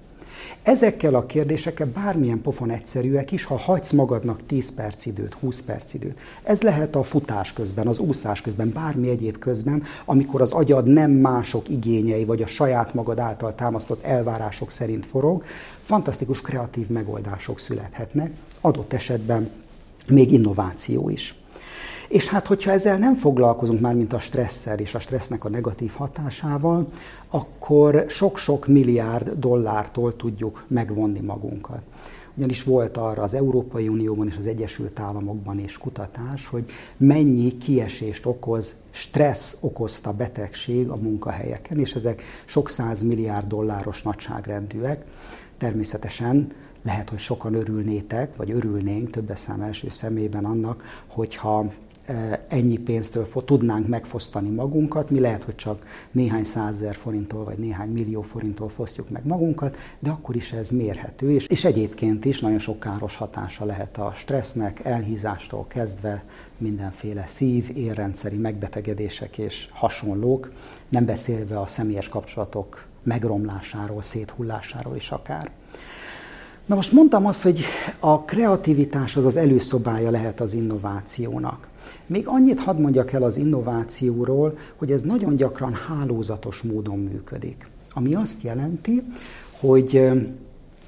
Ezekkel 0.62 1.14
a 1.14 1.26
kérdésekkel 1.26 1.86
bármilyen 1.86 2.40
pofon 2.40 2.70
egyszerűek 2.70 3.32
is, 3.32 3.44
ha 3.44 3.56
hagysz 3.56 3.92
magadnak 3.92 4.46
10 4.46 4.74
perc 4.74 5.06
időt, 5.06 5.34
20 5.34 5.60
perc 5.60 5.94
időt. 5.94 6.18
Ez 6.42 6.62
lehet 6.62 6.96
a 6.96 7.02
futás 7.02 7.52
közben, 7.52 7.86
az 7.86 7.98
úszás 7.98 8.40
közben, 8.40 8.70
bármi 8.72 9.08
egyéb 9.08 9.38
közben, 9.38 9.82
amikor 10.04 10.40
az 10.40 10.52
agyad 10.52 10.86
nem 10.86 11.10
mások 11.10 11.68
igényei, 11.68 12.24
vagy 12.24 12.42
a 12.42 12.46
saját 12.46 12.94
magad 12.94 13.18
által 13.18 13.54
támasztott 13.54 14.04
elvárások 14.04 14.70
szerint 14.70 15.06
forog, 15.06 15.44
fantasztikus 15.80 16.40
kreatív 16.40 16.88
megoldások 16.88 17.58
születhetnek, 17.58 18.32
adott 18.60 18.92
esetben 18.92 19.50
még 20.08 20.32
innováció 20.32 21.08
is. 21.08 21.34
És 22.08 22.28
hát, 22.28 22.46
hogyha 22.46 22.70
ezzel 22.70 22.98
nem 22.98 23.14
foglalkozunk 23.14 23.80
már, 23.80 23.94
mint 23.94 24.12
a 24.12 24.18
stresszel 24.18 24.78
és 24.78 24.94
a 24.94 24.98
stressznek 24.98 25.44
a 25.44 25.48
negatív 25.48 25.92
hatásával, 25.92 26.86
akkor 27.28 28.04
sok-sok 28.08 28.66
milliárd 28.66 29.30
dollártól 29.38 30.16
tudjuk 30.16 30.64
megvonni 30.68 31.20
magunkat. 31.20 31.82
Ugyanis 32.34 32.62
volt 32.64 32.96
arra 32.96 33.22
az 33.22 33.34
Európai 33.34 33.88
Unióban 33.88 34.26
és 34.26 34.36
az 34.38 34.46
Egyesült 34.46 35.00
Államokban 35.00 35.58
is 35.58 35.78
kutatás, 35.78 36.46
hogy 36.46 36.70
mennyi 36.96 37.56
kiesést 37.56 38.26
okoz, 38.26 38.74
stressz 38.90 39.56
okozta 39.60 40.12
betegség 40.12 40.88
a 40.88 40.96
munkahelyeken, 40.96 41.78
és 41.78 41.94
ezek 41.94 42.22
sok 42.44 42.70
száz 42.70 43.02
milliárd 43.02 43.46
dolláros 43.46 44.02
nagyságrendűek. 44.02 45.04
Természetesen 45.58 46.52
lehet, 46.82 47.08
hogy 47.08 47.18
sokan 47.18 47.54
örülnétek, 47.54 48.36
vagy 48.36 48.50
örülnénk 48.50 49.10
többes 49.10 49.38
szám 49.38 49.60
első 49.60 49.88
szemében 49.88 50.44
annak, 50.44 51.02
hogyha 51.06 51.72
ennyi 52.48 52.76
pénztől 52.76 53.26
tudnánk 53.44 53.88
megfosztani 53.88 54.48
magunkat. 54.48 55.10
Mi 55.10 55.20
lehet, 55.20 55.42
hogy 55.42 55.54
csak 55.54 55.86
néhány 56.10 56.44
százezer 56.44 56.94
forinttól 56.94 57.44
vagy 57.44 57.58
néhány 57.58 57.88
millió 57.88 58.22
forinttól 58.22 58.68
fosztjuk 58.68 59.10
meg 59.10 59.26
magunkat, 59.26 59.76
de 59.98 60.10
akkor 60.10 60.36
is 60.36 60.52
ez 60.52 60.70
mérhető, 60.70 61.30
és, 61.30 61.46
és 61.46 61.64
egyébként 61.64 62.24
is 62.24 62.40
nagyon 62.40 62.58
sok 62.58 62.80
káros 62.80 63.16
hatása 63.16 63.64
lehet 63.64 63.98
a 63.98 64.12
stressznek, 64.14 64.84
elhízástól 64.84 65.66
kezdve 65.66 66.24
mindenféle 66.58 67.24
szív, 67.26 67.70
érrendszeri 67.74 68.36
megbetegedések 68.36 69.38
és 69.38 69.68
hasonlók, 69.72 70.52
nem 70.88 71.04
beszélve 71.04 71.60
a 71.60 71.66
személyes 71.66 72.08
kapcsolatok 72.08 72.86
megromlásáról, 73.02 74.02
széthullásáról 74.02 74.96
is 74.96 75.10
akár. 75.10 75.50
Na 76.66 76.74
most 76.74 76.92
mondtam 76.92 77.26
azt, 77.26 77.42
hogy 77.42 77.64
a 77.98 78.20
kreativitás 78.20 79.16
az 79.16 79.24
az 79.24 79.36
előszobája 79.36 80.10
lehet 80.10 80.40
az 80.40 80.52
innovációnak. 80.52 81.66
Még 82.06 82.26
annyit 82.26 82.60
hadd 82.60 82.80
mondjak 82.80 83.12
el 83.12 83.22
az 83.22 83.36
innovációról, 83.36 84.58
hogy 84.76 84.92
ez 84.92 85.02
nagyon 85.02 85.36
gyakran 85.36 85.72
hálózatos 85.72 86.62
módon 86.62 86.98
működik. 86.98 87.66
Ami 87.92 88.14
azt 88.14 88.42
jelenti, 88.42 89.02
hogy 89.50 90.10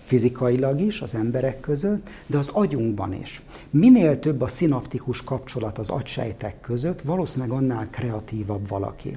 fizikailag 0.04 0.80
is, 0.80 1.00
az 1.00 1.14
emberek 1.14 1.60
között, 1.60 2.08
de 2.26 2.38
az 2.38 2.48
agyunkban 2.48 3.14
is. 3.14 3.42
Minél 3.70 4.18
több 4.18 4.40
a 4.40 4.48
szinaptikus 4.48 5.24
kapcsolat 5.24 5.78
az 5.78 5.88
agysejtek 5.88 6.60
között, 6.60 7.00
valószínűleg 7.02 7.50
annál 7.56 7.90
kreatívabb 7.90 8.68
valaki. 8.68 9.16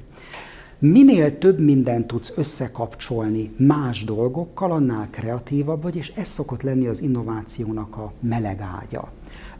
Minél 0.79 1.37
több 1.37 1.59
mindent 1.59 2.07
tudsz 2.07 2.33
összekapcsolni 2.35 3.53
más 3.57 4.03
dolgokkal, 4.03 4.71
annál 4.71 5.07
kreatívabb 5.11 5.81
vagy, 5.81 5.95
és 5.95 6.11
ez 6.15 6.27
szokott 6.27 6.61
lenni 6.61 6.87
az 6.87 7.01
innovációnak 7.01 7.97
a 7.97 8.11
meleg 8.19 8.61
ágya 8.81 9.11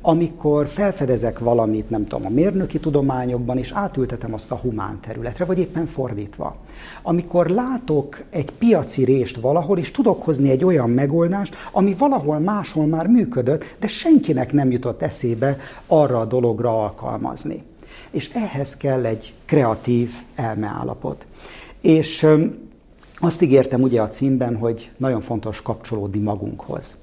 amikor 0.06 0.68
felfedezek 0.68 1.40
valamit, 1.40 1.90
nem 1.90 2.06
tudom, 2.06 2.26
a 2.26 2.30
mérnöki 2.30 2.80
tudományokban, 2.80 3.58
és 3.58 3.72
átültetem 3.72 4.34
azt 4.34 4.52
a 4.52 4.56
humán 4.56 5.00
területre, 5.02 5.46
vagy 5.46 5.60
éppen 5.60 5.86
fordítva. 5.86 6.56
Amikor 7.02 7.48
látok 7.48 8.24
egy 8.30 8.52
piaci 8.52 9.04
rést 9.04 9.38
valahol, 9.38 9.78
és 9.78 9.92
tudok 9.92 10.24
hozni 10.24 10.50
egy 10.50 10.64
olyan 10.64 10.90
megoldást, 10.90 11.56
ami 11.72 11.96
valahol 11.98 12.40
máshol 12.40 12.86
már 12.86 13.08
működött, 13.08 13.76
de 13.80 13.88
senkinek 13.88 14.54
nem 14.54 14.72
jutott 14.72 15.02
eszébe 15.02 15.58
arra 15.88 16.20
a 16.20 16.26
dologra 16.26 16.84
alkalmazni. 16.84 17.64
És 18.12 18.30
ehhez 18.34 18.78
kell 18.78 19.06
egy 19.06 19.34
kreatív 19.46 20.10
elmeállapot. 20.36 21.26
És 21.82 22.28
azt 23.14 23.42
ígértem 23.42 23.82
ugye 23.82 24.02
a 24.02 24.10
címben, 24.10 24.56
hogy 24.56 24.92
nagyon 24.98 25.22
fontos 25.22 25.62
kapcsolódni 25.62 26.20
magunkhoz. 26.20 26.98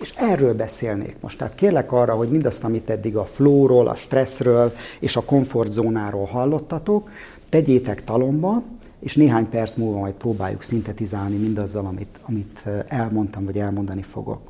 És 0.00 0.12
erről 0.16 0.54
beszélnék 0.54 1.16
most. 1.20 1.38
Tehát 1.38 1.54
kérlek 1.54 1.92
arra, 1.92 2.14
hogy 2.14 2.28
mindazt, 2.28 2.64
amit 2.64 2.90
eddig 2.90 3.16
a 3.16 3.24
flóról, 3.24 3.88
a 3.88 3.94
stresszről 3.94 4.72
és 5.00 5.16
a 5.16 5.24
komfortzónáról 5.24 6.24
hallottatok, 6.24 7.10
tegyétek 7.48 8.04
talomba, 8.04 8.62
és 9.00 9.16
néhány 9.16 9.48
perc 9.48 9.74
múlva 9.74 9.98
majd 9.98 10.14
próbáljuk 10.14 10.62
szintetizálni 10.62 11.36
mindazzal, 11.36 11.86
amit, 11.86 12.18
amit 12.22 12.62
elmondtam, 12.88 13.44
vagy 13.44 13.58
elmondani 13.58 14.02
fogok. 14.02 14.40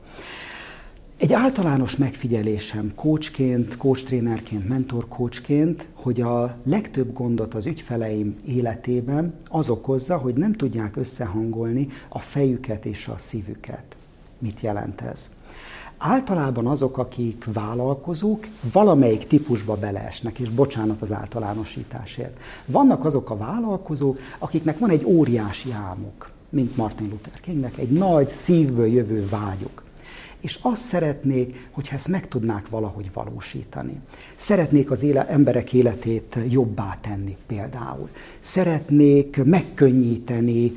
Egy 1.17 1.33
általános 1.33 1.97
megfigyelésem 1.97 2.93
coachként, 2.95 3.77
coach 3.77 4.05
trénerként, 4.05 4.69
mentor 4.69 5.09
coachként, 5.09 5.89
hogy 5.95 6.21
a 6.21 6.57
legtöbb 6.65 7.13
gondot 7.13 7.55
az 7.55 7.67
ügyfeleim 7.67 8.35
életében 8.47 9.35
az 9.49 9.69
okozza, 9.69 10.17
hogy 10.17 10.35
nem 10.35 10.53
tudják 10.53 10.97
összehangolni 10.97 11.89
a 12.09 12.19
fejüket 12.19 12.85
és 12.85 13.09
a 13.09 13.15
szívüket. 13.19 13.97
Mit 14.39 14.61
jelent 14.61 15.01
ez? 15.01 15.31
Általában 15.99 16.67
azok, 16.67 16.99
akik 16.99 17.45
vállalkozók, 17.53 18.47
valamelyik 18.73 19.27
típusba 19.27 19.75
beleesnek, 19.75 20.39
és 20.39 20.49
bocsánat 20.49 21.03
az 21.03 21.13
általánosításért. 21.13 22.39
Vannak 22.67 23.05
azok 23.05 23.31
a 23.31 23.37
vállalkozók, 23.37 24.19
akiknek 24.39 24.79
van 24.79 24.91
egy 24.91 25.05
óriási 25.05 25.73
álmuk, 25.73 26.31
mint 26.49 26.77
Martin 26.77 27.09
Luther 27.09 27.41
Kingnek, 27.41 27.79
egy 27.79 27.91
nagy 27.91 28.29
szívből 28.29 28.87
jövő 28.87 29.27
vágyuk 29.29 29.85
és 30.47 30.59
azt 30.63 30.81
szeretnék, 30.81 31.69
hogyha 31.71 31.95
ezt 31.95 32.09
meg 32.09 32.29
tudnák 32.29 32.69
valahogy 32.69 33.13
valósítani. 33.13 34.01
Szeretnék 34.35 34.91
az 34.91 35.03
éle, 35.03 35.27
emberek 35.29 35.73
életét 35.73 36.39
jobbá 36.49 36.99
tenni 37.01 37.37
például. 37.47 38.09
Szeretnék 38.41 39.45
megkönnyíteni 39.45 40.73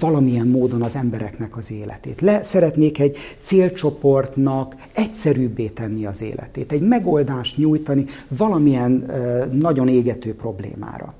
valamilyen 0.00 0.46
módon 0.46 0.82
az 0.82 0.96
embereknek 0.96 1.56
az 1.56 1.70
életét. 1.70 2.20
Le, 2.20 2.42
szeretnék 2.42 2.98
egy 2.98 3.16
célcsoportnak 3.38 4.76
egyszerűbbé 4.92 5.66
tenni 5.66 6.06
az 6.06 6.22
életét, 6.22 6.72
egy 6.72 6.80
megoldást 6.80 7.56
nyújtani 7.56 8.04
valamilyen 8.28 9.10
nagyon 9.52 9.88
égető 9.88 10.34
problémára. 10.34 11.14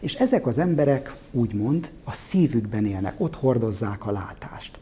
És 0.00 0.14
ezek 0.14 0.46
az 0.46 0.58
emberek 0.58 1.14
úgymond 1.32 1.90
a 2.04 2.12
szívükben 2.12 2.86
élnek, 2.86 3.14
ott 3.18 3.34
hordozzák 3.34 4.06
a 4.06 4.10
látást 4.10 4.78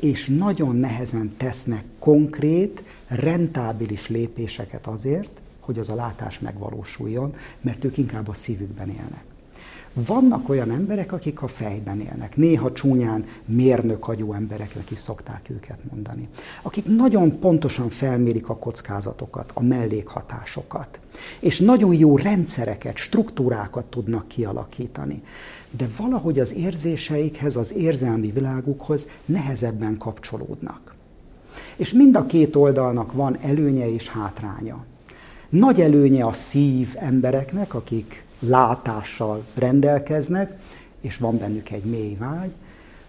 és 0.00 0.26
nagyon 0.26 0.76
nehezen 0.76 1.34
tesznek 1.36 1.84
konkrét, 1.98 2.82
rentábilis 3.06 4.08
lépéseket 4.08 4.86
azért, 4.86 5.40
hogy 5.60 5.78
az 5.78 5.88
a 5.88 5.94
látás 5.94 6.38
megvalósuljon, 6.38 7.34
mert 7.60 7.84
ők 7.84 7.96
inkább 7.96 8.28
a 8.28 8.34
szívükben 8.34 8.88
élnek. 8.88 9.24
Vannak 10.06 10.48
olyan 10.48 10.70
emberek, 10.70 11.12
akik 11.12 11.42
a 11.42 11.48
fejben 11.48 12.00
élnek. 12.00 12.36
Néha 12.36 12.72
csúnyán 12.72 13.24
mérnökagyú 13.44 14.32
embereknek 14.32 14.90
is 14.90 14.98
szokták 14.98 15.50
őket 15.50 15.78
mondani. 15.90 16.28
Akik 16.62 16.96
nagyon 16.96 17.38
pontosan 17.38 17.88
felmérik 17.88 18.48
a 18.48 18.56
kockázatokat, 18.56 19.50
a 19.54 19.62
mellékhatásokat. 19.62 20.98
És 21.40 21.58
nagyon 21.58 21.94
jó 21.94 22.16
rendszereket, 22.16 22.96
struktúrákat 22.96 23.84
tudnak 23.84 24.28
kialakítani. 24.28 25.22
De 25.70 25.88
valahogy 25.96 26.38
az 26.38 26.54
érzéseikhez, 26.54 27.56
az 27.56 27.74
érzelmi 27.74 28.30
világukhoz 28.30 29.08
nehezebben 29.24 29.98
kapcsolódnak. 29.98 30.94
És 31.76 31.92
mind 31.92 32.16
a 32.16 32.26
két 32.26 32.56
oldalnak 32.56 33.12
van 33.12 33.38
előnye 33.42 33.92
és 33.92 34.08
hátránya. 34.08 34.84
Nagy 35.48 35.80
előnye 35.80 36.24
a 36.24 36.32
szív 36.32 36.94
embereknek, 36.98 37.74
akik 37.74 38.26
látással 38.38 39.44
rendelkeznek, 39.54 40.58
és 41.00 41.16
van 41.16 41.38
bennük 41.38 41.70
egy 41.70 41.84
mély 41.84 42.14
vágy, 42.14 42.52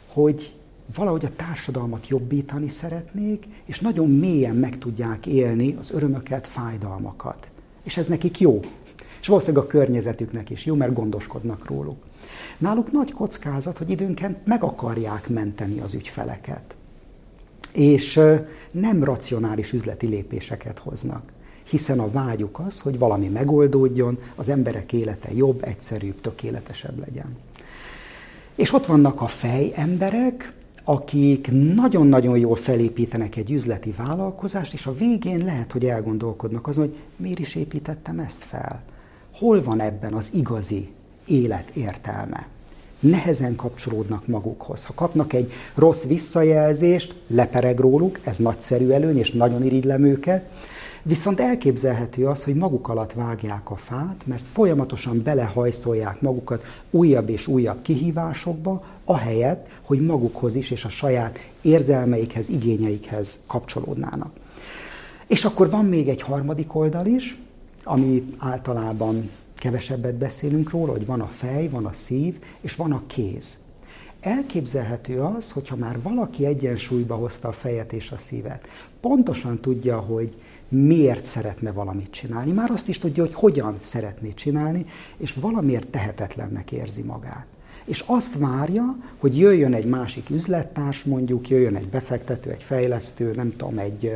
hogy 0.08 0.54
valahogy 0.96 1.26
a 1.26 1.36
társadalmat 1.36 2.08
jobbítani 2.08 2.70
szeretnék, 2.70 3.46
és 3.66 3.80
nagyon 3.80 4.10
mélyen 4.10 4.56
meg 4.56 4.78
tudják 4.78 5.26
élni 5.26 5.76
az 5.80 5.92
örömöket, 5.92 6.48
fájdalmakat. 6.48 7.48
És 7.84 7.98
ez 7.98 8.08
nekik 8.08 8.40
jó. 8.40 8.60
És 9.22 9.28
valószínűleg 9.28 9.64
a 9.66 9.68
környezetüknek 9.68 10.50
is 10.50 10.66
jó, 10.66 10.76
mert 10.76 10.94
gondoskodnak 10.94 11.66
róluk. 11.66 12.04
Náluk 12.58 12.92
nagy 12.92 13.12
kockázat, 13.12 13.78
hogy 13.78 13.90
időnként 13.90 14.46
meg 14.46 14.64
akarják 14.64 15.28
menteni 15.28 15.80
az 15.80 15.94
ügyfeleket. 15.94 16.76
És 17.74 18.22
nem 18.72 19.04
racionális 19.04 19.74
üzleti 19.74 20.08
lépéseket 20.08 20.80
hoznak 20.80 21.32
hiszen 21.70 22.00
a 22.00 22.12
vágyuk 22.12 22.60
az, 22.68 22.80
hogy 22.80 22.98
valami 22.98 23.28
megoldódjon, 23.28 24.18
az 24.36 24.50
emberek 24.50 24.94
élete 24.94 25.30
jobb, 25.34 25.64
egyszerűbb, 25.64 26.22
tökéletesebb 26.22 27.00
legyen. 27.00 27.38
És 28.56 28.74
ott 28.74 28.86
vannak 28.86 29.22
a 29.22 29.28
fej 29.28 29.72
emberek, 29.76 30.54
akik 30.84 31.52
nagyon-nagyon 31.74 32.38
jól 32.38 32.56
felépítenek 32.56 33.36
egy 33.36 33.52
üzleti 33.52 33.94
vállalkozást, 33.98 34.74
és 34.74 34.86
a 34.86 34.96
végén 34.96 35.46
lehet, 35.46 35.72
hogy 35.72 35.86
elgondolkodnak 35.86 36.68
azon, 36.68 36.86
hogy 36.86 36.98
miért 37.16 37.40
is 37.40 37.56
építettem 37.56 38.20
ezt 38.20 38.44
fel. 38.44 38.82
Hol 39.34 39.64
van 39.64 39.80
ebben 39.80 40.14
az 40.14 40.30
igazi 40.34 40.90
élet 41.28 41.70
értelme? 41.74 42.48
Nehezen 43.00 43.56
kapcsolódnak 43.56 44.28
magukhoz. 44.28 44.86
Ha 44.86 44.94
kapnak 44.94 45.34
egy 45.34 45.52
rossz 45.76 46.04
visszajelzést, 46.04 47.16
lepereg 47.28 47.80
róluk, 47.80 48.20
ez 48.24 48.38
nagyszerű 48.38 48.90
előny, 48.90 49.18
és 49.18 49.32
nagyon 49.32 49.66
irigylem 49.66 50.04
őket, 50.04 50.50
Viszont 51.10 51.40
elképzelhető 51.40 52.28
az, 52.28 52.44
hogy 52.44 52.56
maguk 52.56 52.88
alatt 52.88 53.14
vágják 53.14 53.70
a 53.70 53.76
fát, 53.76 54.22
mert 54.26 54.48
folyamatosan 54.48 55.22
belehajszolják 55.24 56.22
magukat 56.22 56.64
újabb 56.90 57.30
és 57.30 57.48
újabb 57.48 57.82
kihívásokba, 57.82 58.84
ahelyett, 59.06 59.68
hogy 59.82 60.02
magukhoz 60.02 60.56
is 60.56 60.72
és 60.72 60.86
a 60.86 60.90
saját 60.90 61.40
érzelmeikhez, 61.62 62.50
igényeikhez 62.50 63.40
kapcsolódnának. 63.48 64.32
És 65.28 65.46
akkor 65.46 65.70
van 65.70 65.86
még 65.86 66.08
egy 66.08 66.22
harmadik 66.22 66.76
oldal 66.76 67.06
is, 67.06 67.38
ami 67.84 68.26
általában 68.38 69.30
kevesebbet 69.56 70.16
beszélünk 70.16 70.70
róla, 70.70 70.92
hogy 70.92 71.06
van 71.06 71.22
a 71.22 71.28
fej, 71.28 71.68
van 71.68 71.86
a 71.86 71.94
szív, 71.94 72.40
és 72.62 72.76
van 72.76 72.92
a 72.92 73.04
kéz. 73.08 73.58
Elképzelhető 74.22 75.22
az, 75.22 75.52
hogyha 75.52 75.76
már 75.76 76.02
valaki 76.02 76.46
egyensúlyba 76.46 77.16
hozta 77.16 77.48
a 77.48 77.52
fejet 77.52 77.94
és 77.94 78.12
a 78.12 78.18
szívet, 78.18 78.68
pontosan 79.00 79.60
tudja, 79.60 80.00
hogy 80.00 80.36
miért 80.70 81.24
szeretne 81.24 81.72
valamit 81.72 82.12
csinálni, 82.12 82.52
már 82.52 82.72
azt 82.72 82.88
is 82.88 82.98
tudja, 82.98 83.24
hogy 83.24 83.34
hogyan 83.34 83.76
szeretné 83.80 84.34
csinálni, 84.34 84.86
és 85.18 85.34
valamiért 85.34 85.88
tehetetlennek 85.88 86.72
érzi 86.72 87.02
magát. 87.02 87.46
És 87.86 88.04
azt 88.06 88.38
várja, 88.38 88.98
hogy 89.18 89.38
jöjjön 89.38 89.74
egy 89.74 89.86
másik 89.86 90.30
üzlettárs, 90.30 91.04
mondjuk 91.04 91.50
jöjjön 91.50 91.76
egy 91.76 91.88
befektető, 91.88 92.50
egy 92.50 92.64
fejlesztő, 92.64 93.32
nem 93.36 93.56
tudom, 93.58 93.78
egy 93.78 94.14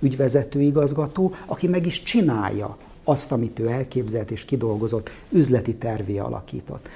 ügyvezető 0.00 0.60
igazgató, 0.60 1.34
aki 1.46 1.68
meg 1.68 1.86
is 1.86 2.02
csinálja 2.02 2.76
azt, 3.04 3.32
amit 3.32 3.58
ő 3.58 3.68
elképzelt 3.68 4.30
és 4.30 4.44
kidolgozott, 4.44 5.10
üzleti 5.30 5.74
tervé 5.74 6.18
alakított. 6.18 6.88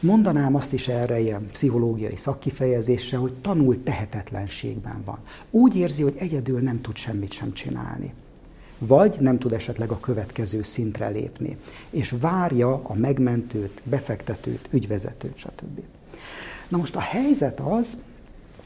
Mondanám 0.00 0.54
azt 0.54 0.72
is 0.72 0.88
erre 0.88 1.20
ilyen 1.20 1.46
pszichológiai 1.52 2.16
szakkifejezésre, 2.16 3.16
hogy 3.16 3.32
tanult 3.40 3.78
tehetetlenségben 3.78 5.02
van. 5.04 5.18
Úgy 5.50 5.76
érzi, 5.76 6.02
hogy 6.02 6.14
egyedül 6.18 6.60
nem 6.60 6.80
tud 6.80 6.96
semmit 6.96 7.32
sem 7.32 7.52
csinálni 7.52 8.12
vagy 8.86 9.16
nem 9.20 9.38
tud 9.38 9.52
esetleg 9.52 9.90
a 9.90 10.00
következő 10.00 10.62
szintre 10.62 11.08
lépni, 11.08 11.56
és 11.90 12.14
várja 12.20 12.80
a 12.82 12.94
megmentőt, 12.94 13.80
befektetőt, 13.84 14.68
ügyvezetőt, 14.70 15.36
stb. 15.36 15.80
Na 16.68 16.76
most 16.76 16.96
a 16.96 17.00
helyzet 17.00 17.60
az, 17.60 17.96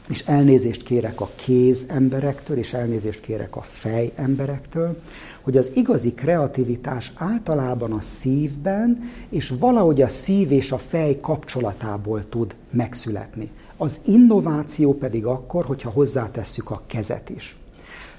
és 0.09 0.23
elnézést 0.25 0.83
kérek 0.83 1.21
a 1.21 1.29
kéz 1.35 1.85
emberektől, 1.89 2.57
és 2.57 2.73
elnézést 2.73 3.19
kérek 3.19 3.55
a 3.55 3.61
fej 3.61 4.11
emberektől, 4.15 5.01
hogy 5.41 5.57
az 5.57 5.71
igazi 5.75 6.13
kreativitás 6.13 7.11
általában 7.15 7.91
a 7.91 8.01
szívben, 8.01 9.11
és 9.29 9.53
valahogy 9.59 10.01
a 10.01 10.07
szív 10.07 10.51
és 10.51 10.71
a 10.71 10.77
fej 10.77 11.19
kapcsolatából 11.19 12.29
tud 12.29 12.55
megszületni. 12.69 13.49
Az 13.77 13.99
innováció 14.05 14.93
pedig 14.93 15.25
akkor, 15.25 15.65
hogyha 15.65 15.89
hozzátesszük 15.89 16.69
a 16.69 16.81
kezet 16.87 17.29
is. 17.29 17.58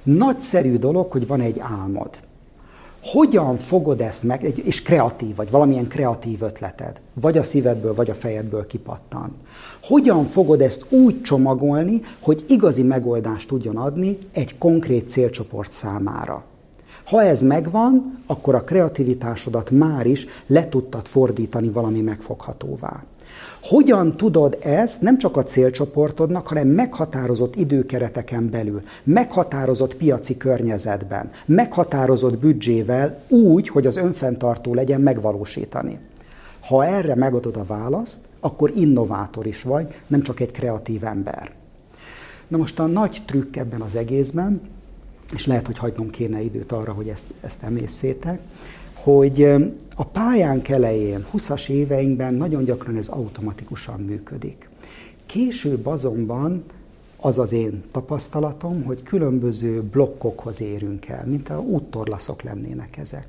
Nagyszerű 0.02 0.76
dolog, 0.76 1.12
hogy 1.12 1.26
van 1.26 1.40
egy 1.40 1.58
álmod. 1.58 2.10
Hogyan 3.02 3.56
fogod 3.56 4.00
ezt 4.00 4.22
meg, 4.22 4.58
és 4.64 4.82
kreatív 4.82 5.36
vagy, 5.36 5.50
valamilyen 5.50 5.88
kreatív 5.88 6.42
ötleted, 6.42 7.00
vagy 7.20 7.38
a 7.38 7.42
szívedből, 7.42 7.94
vagy 7.94 8.10
a 8.10 8.14
fejedből 8.14 8.66
kipattan. 8.66 9.34
Hogyan 9.82 10.24
fogod 10.24 10.60
ezt 10.60 10.84
úgy 10.88 11.22
csomagolni, 11.22 12.00
hogy 12.20 12.44
igazi 12.48 12.82
megoldást 12.82 13.48
tudjon 13.48 13.76
adni 13.76 14.18
egy 14.32 14.58
konkrét 14.58 15.08
célcsoport 15.08 15.72
számára? 15.72 16.44
Ha 17.04 17.22
ez 17.22 17.42
megvan, 17.42 18.22
akkor 18.26 18.54
a 18.54 18.64
kreativitásodat 18.64 19.70
már 19.70 20.06
is 20.06 20.26
le 20.46 20.68
tudtad 20.68 21.06
fordítani 21.06 21.68
valami 21.68 22.00
megfoghatóvá. 22.00 23.04
Hogyan 23.62 24.16
tudod 24.16 24.58
ezt 24.60 25.00
nem 25.00 25.18
csak 25.18 25.36
a 25.36 25.42
célcsoportodnak, 25.42 26.46
hanem 26.46 26.68
meghatározott 26.68 27.56
időkereteken 27.56 28.50
belül, 28.50 28.82
meghatározott 29.04 29.94
piaci 29.94 30.36
környezetben, 30.36 31.30
meghatározott 31.46 32.38
büdzsével 32.38 33.22
úgy, 33.28 33.68
hogy 33.68 33.86
az 33.86 33.96
önfenntartó 33.96 34.74
legyen 34.74 35.00
megvalósítani? 35.00 35.98
Ha 36.60 36.86
erre 36.86 37.14
megadod 37.14 37.56
a 37.56 37.64
választ, 37.64 38.18
akkor 38.40 38.72
innovátor 38.74 39.46
is 39.46 39.62
vagy, 39.62 39.86
nem 40.06 40.22
csak 40.22 40.40
egy 40.40 40.50
kreatív 40.50 41.04
ember. 41.04 41.50
Na 42.48 42.56
most 42.56 42.78
a 42.78 42.86
nagy 42.86 43.22
trükk 43.26 43.56
ebben 43.56 43.80
az 43.80 43.96
egészben, 43.96 44.60
és 45.34 45.46
lehet, 45.46 45.66
hogy 45.66 45.78
hagynom 45.78 46.10
kéne 46.10 46.40
időt 46.40 46.72
arra, 46.72 46.92
hogy 46.92 47.08
ezt, 47.08 47.24
ezt 47.40 47.62
emészétek, 47.62 48.40
hogy 49.02 49.42
a 49.96 50.04
pályánk 50.04 50.68
elején, 50.68 51.26
20-as 51.34 51.68
éveinkben 51.68 52.34
nagyon 52.34 52.64
gyakran 52.64 52.96
ez 52.96 53.08
automatikusan 53.08 54.00
működik. 54.00 54.68
Később 55.26 55.86
azonban 55.86 56.64
az 57.16 57.38
az 57.38 57.52
én 57.52 57.82
tapasztalatom, 57.92 58.82
hogy 58.82 59.02
különböző 59.02 59.82
blokkokhoz 59.82 60.60
érünk 60.60 61.06
el, 61.06 61.24
mint 61.26 61.48
a 61.48 61.60
úttorlaszok 61.60 62.42
lennének 62.42 62.96
ezek. 62.96 63.26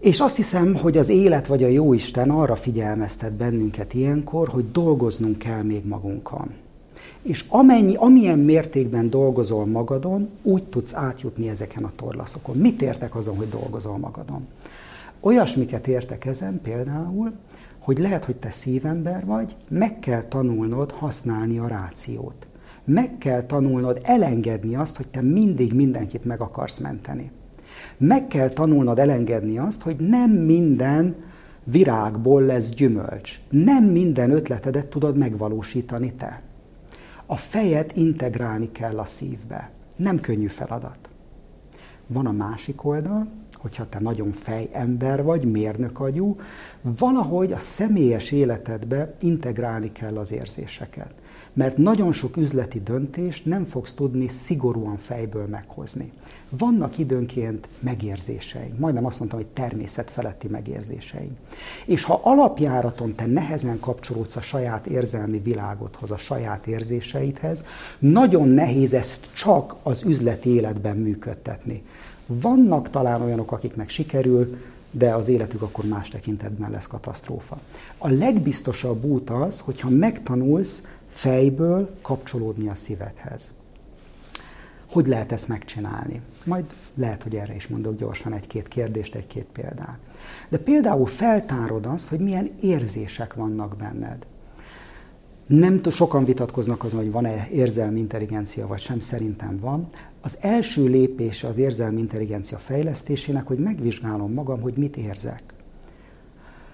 És 0.00 0.20
azt 0.20 0.36
hiszem, 0.36 0.74
hogy 0.74 0.98
az 0.98 1.08
élet 1.08 1.46
vagy 1.46 1.62
a 1.62 1.68
jóisten 1.68 2.30
arra 2.30 2.56
figyelmeztet 2.56 3.32
bennünket 3.32 3.94
ilyenkor, 3.94 4.48
hogy 4.48 4.70
dolgoznunk 4.72 5.38
kell 5.38 5.62
még 5.62 5.86
magunkon. 5.86 6.54
És 7.28 7.44
amennyi, 7.48 7.94
amilyen 7.94 8.38
mértékben 8.38 9.10
dolgozol 9.10 9.66
magadon, 9.66 10.28
úgy 10.42 10.64
tudsz 10.64 10.94
átjutni 10.94 11.48
ezeken 11.48 11.84
a 11.84 11.92
torlaszokon. 11.96 12.56
Mit 12.56 12.82
értek 12.82 13.14
azon, 13.14 13.36
hogy 13.36 13.48
dolgozol 13.48 13.98
magadon? 13.98 14.46
Olyasmiket 15.20 15.86
értek 15.86 16.24
ezen 16.24 16.60
például, 16.62 17.32
hogy 17.78 17.98
lehet, 17.98 18.24
hogy 18.24 18.36
te 18.36 18.50
szívember 18.50 19.24
vagy, 19.24 19.56
meg 19.68 19.98
kell 19.98 20.22
tanulnod 20.22 20.90
használni 20.90 21.58
a 21.58 21.66
rációt. 21.66 22.46
Meg 22.84 23.18
kell 23.18 23.42
tanulnod 23.42 24.00
elengedni 24.02 24.74
azt, 24.74 24.96
hogy 24.96 25.08
te 25.08 25.20
mindig 25.20 25.72
mindenkit 25.72 26.24
meg 26.24 26.40
akarsz 26.40 26.78
menteni. 26.78 27.30
Meg 27.96 28.26
kell 28.26 28.48
tanulnod 28.48 28.98
elengedni 28.98 29.58
azt, 29.58 29.82
hogy 29.82 29.96
nem 29.96 30.30
minden 30.30 31.14
virágból 31.64 32.42
lesz 32.42 32.68
gyümölcs. 32.70 33.40
Nem 33.50 33.84
minden 33.84 34.30
ötletedet 34.30 34.86
tudod 34.86 35.16
megvalósítani 35.16 36.12
te. 36.12 36.42
A 37.30 37.36
fejet 37.36 37.96
integrálni 37.96 38.72
kell 38.72 38.98
a 38.98 39.04
szívbe. 39.04 39.70
Nem 39.96 40.20
könnyű 40.20 40.46
feladat. 40.46 41.08
Van 42.06 42.26
a 42.26 42.32
másik 42.32 42.84
oldal, 42.84 43.28
hogyha 43.52 43.88
te 43.88 44.00
nagyon 44.00 44.32
fejember 44.32 45.22
vagy, 45.22 45.50
mérnök 45.50 46.00
agyú, 46.00 46.36
valahogy 46.80 47.52
a 47.52 47.58
személyes 47.58 48.32
életedbe 48.32 49.14
integrálni 49.20 49.92
kell 49.92 50.18
az 50.18 50.32
érzéseket. 50.32 51.14
Mert 51.52 51.76
nagyon 51.76 52.12
sok 52.12 52.36
üzleti 52.36 52.80
döntést 52.80 53.44
nem 53.44 53.64
fogsz 53.64 53.94
tudni 53.94 54.28
szigorúan 54.28 54.96
fejből 54.96 55.46
meghozni. 55.46 56.10
Vannak 56.48 56.98
időnként 56.98 57.68
megérzéseink, 57.78 58.78
majdnem 58.78 59.06
azt 59.06 59.18
mondtam, 59.18 59.40
hogy 59.40 59.48
természetfeletti 59.48 60.48
megérzéseink. 60.48 61.32
És 61.86 62.02
ha 62.04 62.20
alapjáraton 62.22 63.14
te 63.14 63.26
nehezen 63.26 63.80
kapcsolódsz 63.80 64.36
a 64.36 64.40
saját 64.40 64.86
érzelmi 64.86 65.38
világodhoz, 65.38 66.10
a 66.10 66.16
saját 66.16 66.66
érzéseidhez, 66.66 67.64
nagyon 67.98 68.48
nehéz 68.48 68.94
ezt 68.94 69.30
csak 69.32 69.74
az 69.82 70.02
üzleti 70.02 70.48
életben 70.48 70.96
működtetni. 70.96 71.82
Vannak 72.26 72.90
talán 72.90 73.22
olyanok, 73.22 73.52
akiknek 73.52 73.88
sikerül, 73.88 74.56
de 74.90 75.14
az 75.14 75.28
életük 75.28 75.62
akkor 75.62 75.84
más 75.84 76.08
tekintetben 76.08 76.70
lesz 76.70 76.86
katasztrófa. 76.86 77.58
A 77.98 78.08
legbiztosabb 78.08 79.04
út 79.04 79.30
az, 79.30 79.60
hogyha 79.60 79.88
megtanulsz 79.88 80.82
fejből 81.08 81.96
kapcsolódni 82.02 82.68
a 82.68 82.74
szívedhez. 82.74 83.52
Hogy 84.90 85.06
lehet 85.06 85.32
ezt 85.32 85.48
megcsinálni? 85.48 86.20
Majd 86.44 86.64
lehet, 86.94 87.22
hogy 87.22 87.34
erre 87.34 87.54
is 87.54 87.66
mondok 87.66 87.96
gyorsan 87.96 88.32
egy-két 88.32 88.68
kérdést, 88.68 89.14
egy-két 89.14 89.46
példát. 89.52 89.98
De 90.48 90.58
például 90.58 91.06
feltárod 91.06 91.86
azt, 91.86 92.08
hogy 92.08 92.18
milyen 92.18 92.50
érzések 92.60 93.34
vannak 93.34 93.76
benned. 93.76 94.26
Nem 95.46 95.80
sokan 95.90 96.24
vitatkoznak 96.24 96.84
azon, 96.84 97.00
hogy 97.00 97.12
van-e 97.12 97.48
érzelmi 97.52 97.98
intelligencia, 97.98 98.66
vagy 98.66 98.80
sem, 98.80 98.98
szerintem 98.98 99.58
van. 99.60 99.86
Az 100.20 100.38
első 100.40 100.84
lépése 100.84 101.46
az 101.46 101.58
érzelmi 101.58 102.00
intelligencia 102.00 102.58
fejlesztésének, 102.58 103.46
hogy 103.46 103.58
megvizsgálom 103.58 104.32
magam, 104.32 104.60
hogy 104.60 104.76
mit 104.76 104.96
érzek. 104.96 105.42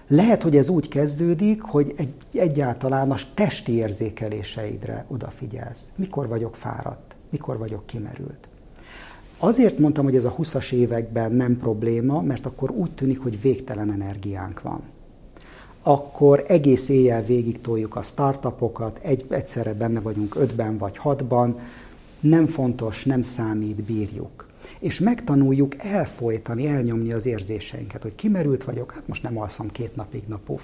Lehet, 0.07 0.43
hogy 0.43 0.57
ez 0.57 0.69
úgy 0.69 0.87
kezdődik, 0.87 1.61
hogy 1.61 1.93
egy, 1.97 2.13
egyáltalán 2.33 3.11
a 3.11 3.17
testi 3.33 3.71
érzékeléseidre 3.71 5.05
odafigyelsz. 5.07 5.89
Mikor 5.95 6.27
vagyok 6.27 6.55
fáradt? 6.55 7.15
Mikor 7.29 7.57
vagyok 7.57 7.85
kimerült? 7.85 8.47
Azért 9.39 9.77
mondtam, 9.77 10.03
hogy 10.03 10.15
ez 10.15 10.25
a 10.25 10.35
20-as 10.35 10.71
években 10.71 11.31
nem 11.31 11.57
probléma, 11.57 12.21
mert 12.21 12.45
akkor 12.45 12.71
úgy 12.71 12.91
tűnik, 12.91 13.19
hogy 13.19 13.41
végtelen 13.41 13.91
energiánk 13.91 14.61
van. 14.61 14.81
Akkor 15.81 16.43
egész 16.47 16.89
éjjel 16.89 17.23
végig 17.23 17.61
toljuk 17.61 17.95
a 17.95 18.01
startupokat, 18.01 18.99
egy, 19.03 19.25
egyszerre 19.29 19.73
benne 19.73 19.99
vagyunk 19.99 20.35
ötben 20.35 20.77
vagy 20.77 20.97
hatban, 20.97 21.59
nem 22.19 22.45
fontos, 22.45 23.03
nem 23.03 23.21
számít, 23.21 23.83
bírjuk. 23.83 24.44
És 24.79 24.99
megtanuljuk 24.99 25.75
elfolytani, 25.77 26.67
elnyomni 26.67 27.11
az 27.11 27.25
érzéseinket, 27.25 28.01
hogy 28.01 28.15
kimerült 28.15 28.63
vagyok, 28.63 28.91
hát 28.91 29.07
most 29.07 29.23
nem 29.23 29.37
alszom 29.37 29.67
két 29.67 29.95
napig, 29.95 30.23
na 30.27 30.39
puff. 30.45 30.63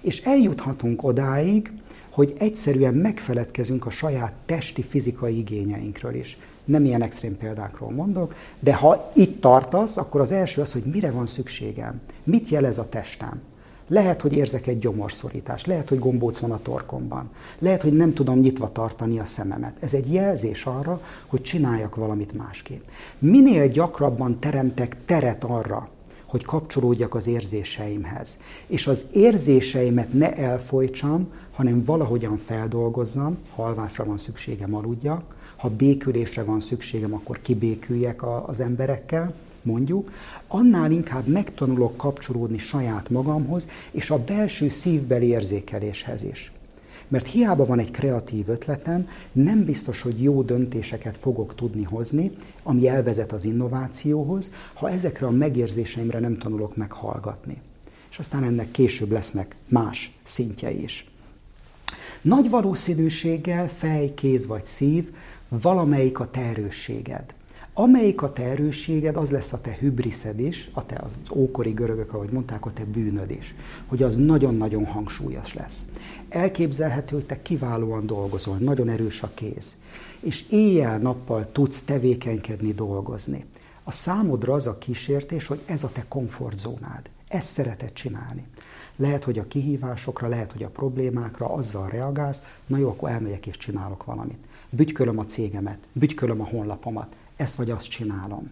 És 0.00 0.20
eljuthatunk 0.20 1.02
odáig, 1.02 1.72
hogy 2.10 2.32
egyszerűen 2.38 2.94
megfeledkezünk 2.94 3.86
a 3.86 3.90
saját 3.90 4.32
testi, 4.46 4.82
fizikai 4.82 5.38
igényeinkről 5.38 6.14
is. 6.14 6.38
Nem 6.64 6.84
ilyen 6.84 7.02
extrém 7.02 7.36
példákról 7.36 7.90
mondok, 7.90 8.34
de 8.60 8.74
ha 8.74 9.10
itt 9.14 9.40
tartasz, 9.40 9.96
akkor 9.96 10.20
az 10.20 10.32
első 10.32 10.60
az, 10.60 10.72
hogy 10.72 10.82
mire 10.84 11.10
van 11.10 11.26
szükségem, 11.26 12.00
mit 12.22 12.48
jelez 12.48 12.78
a 12.78 12.88
testem. 12.88 13.40
Lehet, 13.88 14.20
hogy 14.20 14.32
érzek 14.32 14.66
egy 14.66 14.78
gyomorszorítást, 14.78 15.66
lehet, 15.66 15.88
hogy 15.88 15.98
gombóc 15.98 16.38
van 16.38 16.50
a 16.50 16.62
torkomban, 16.62 17.30
lehet, 17.58 17.82
hogy 17.82 17.92
nem 17.92 18.14
tudom 18.14 18.38
nyitva 18.38 18.72
tartani 18.72 19.18
a 19.18 19.24
szememet. 19.24 19.76
Ez 19.80 19.94
egy 19.94 20.12
jelzés 20.12 20.64
arra, 20.64 21.00
hogy 21.26 21.42
csináljak 21.42 21.94
valamit 21.94 22.32
másképp. 22.32 22.82
Minél 23.18 23.68
gyakrabban 23.68 24.38
teremtek 24.38 24.96
teret 25.04 25.44
arra, 25.44 25.88
hogy 26.24 26.44
kapcsolódjak 26.44 27.14
az 27.14 27.26
érzéseimhez, 27.26 28.38
és 28.66 28.86
az 28.86 29.04
érzéseimet 29.12 30.12
ne 30.12 30.34
elfolytsam, 30.34 31.32
hanem 31.52 31.84
valahogyan 31.84 32.36
feldolgozzam, 32.36 33.38
ha 33.54 33.64
alvásra 33.64 34.04
van 34.04 34.18
szükségem, 34.18 34.74
aludjak, 34.74 35.22
ha 35.56 35.70
békülésre 35.70 36.42
van 36.42 36.60
szükségem, 36.60 37.14
akkor 37.14 37.40
kibéküljek 37.42 38.22
az 38.46 38.60
emberekkel, 38.60 39.34
mondjuk, 39.64 40.12
annál 40.46 40.90
inkább 40.90 41.26
megtanulok 41.26 41.96
kapcsolódni 41.96 42.58
saját 42.58 43.10
magamhoz 43.10 43.68
és 43.90 44.10
a 44.10 44.24
belső 44.24 44.68
szívbeli 44.68 45.26
érzékeléshez 45.26 46.22
is. 46.22 46.52
Mert 47.08 47.26
hiába 47.26 47.64
van 47.64 47.78
egy 47.78 47.90
kreatív 47.90 48.48
ötletem, 48.48 49.08
nem 49.32 49.64
biztos, 49.64 50.02
hogy 50.02 50.22
jó 50.22 50.42
döntéseket 50.42 51.16
fogok 51.16 51.54
tudni 51.54 51.82
hozni, 51.82 52.30
ami 52.62 52.88
elvezet 52.88 53.32
az 53.32 53.44
innovációhoz, 53.44 54.50
ha 54.72 54.90
ezekre 54.90 55.26
a 55.26 55.30
megérzéseimre 55.30 56.18
nem 56.18 56.38
tanulok 56.38 56.76
meghallgatni. 56.76 57.60
És 58.10 58.18
aztán 58.18 58.44
ennek 58.44 58.70
később 58.70 59.10
lesznek 59.10 59.56
más 59.68 60.12
szintjei 60.22 60.82
is. 60.82 61.08
Nagy 62.22 62.50
valószínűséggel 62.50 63.68
fej, 63.68 64.14
kéz 64.14 64.46
vagy 64.46 64.64
szív 64.64 65.10
valamelyik 65.48 66.18
a 66.18 66.30
te 66.30 66.40
erősséged. 66.40 67.34
Amelyik 67.76 68.22
a 68.22 68.32
te 68.32 68.42
erősséged, 68.42 69.16
az 69.16 69.30
lesz 69.30 69.52
a 69.52 69.60
te 69.60 69.76
hübriszed 69.80 70.40
is, 70.40 70.70
a 70.72 70.86
te 70.86 70.96
az 70.96 71.36
ókori 71.36 71.70
görögök, 71.70 72.12
ahogy 72.12 72.30
mondták, 72.30 72.66
a 72.66 72.72
te 72.72 72.84
bűnöd 72.84 73.30
is, 73.30 73.54
hogy 73.86 74.02
az 74.02 74.16
nagyon-nagyon 74.16 74.84
hangsúlyos 74.84 75.54
lesz. 75.54 75.86
Elképzelhető, 76.28 77.14
hogy 77.14 77.24
te 77.24 77.42
kiválóan 77.42 78.06
dolgozol, 78.06 78.56
nagyon 78.56 78.88
erős 78.88 79.22
a 79.22 79.30
kéz, 79.34 79.76
és 80.20 80.44
éjjel-nappal 80.50 81.52
tudsz 81.52 81.82
tevékenykedni, 81.82 82.72
dolgozni. 82.72 83.44
A 83.84 83.92
számodra 83.92 84.54
az 84.54 84.66
a 84.66 84.78
kísértés, 84.78 85.46
hogy 85.46 85.60
ez 85.66 85.82
a 85.82 85.90
te 85.92 86.04
komfortzónád, 86.08 87.10
ezt 87.28 87.48
szereted 87.48 87.92
csinálni. 87.92 88.44
Lehet, 88.96 89.24
hogy 89.24 89.38
a 89.38 89.48
kihívásokra, 89.48 90.28
lehet, 90.28 90.52
hogy 90.52 90.62
a 90.62 90.68
problémákra 90.68 91.52
azzal 91.52 91.88
reagálsz, 91.88 92.42
na 92.66 92.76
jó, 92.76 92.88
akkor 92.88 93.10
elmegyek 93.10 93.46
és 93.46 93.56
csinálok 93.56 94.04
valamit. 94.04 94.38
Bütykölöm 94.70 95.18
a 95.18 95.24
cégemet, 95.24 95.78
bütykölöm 95.92 96.40
a 96.40 96.44
honlapomat, 96.44 97.16
ezt 97.36 97.54
vagy 97.54 97.70
azt 97.70 97.88
csinálom. 97.88 98.50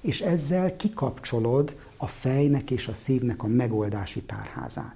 És 0.00 0.20
ezzel 0.20 0.76
kikapcsolod 0.76 1.76
a 1.96 2.06
fejnek 2.06 2.70
és 2.70 2.88
a 2.88 2.94
szívnek 2.94 3.42
a 3.42 3.46
megoldási 3.46 4.22
tárházát. 4.22 4.94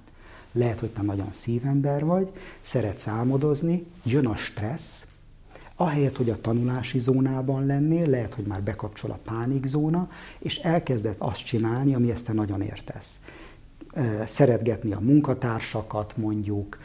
Lehet, 0.51 0.79
hogy 0.79 0.89
te 0.89 1.01
nagyon 1.01 1.29
szívember 1.31 2.05
vagy, 2.05 2.31
szeretsz 2.61 3.07
álmodozni, 3.07 3.85
jön 4.03 4.25
a 4.25 4.35
stressz, 4.35 5.07
ahelyett, 5.75 6.17
hogy 6.17 6.29
a 6.29 6.41
tanulási 6.41 6.99
zónában 6.99 7.65
lennél, 7.65 8.09
lehet, 8.09 8.33
hogy 8.33 8.45
már 8.45 8.61
bekapcsol 8.61 9.11
a 9.11 9.19
pánikzóna, 9.23 10.09
és 10.39 10.57
elkezded 10.57 11.15
azt 11.17 11.45
csinálni, 11.45 11.95
ami 11.95 12.11
ezt 12.11 12.25
te 12.25 12.33
nagyon 12.33 12.61
értesz. 12.61 13.19
Szeretgetni 14.25 14.91
a 14.91 14.99
munkatársakat, 14.99 16.17
mondjuk, 16.17 16.77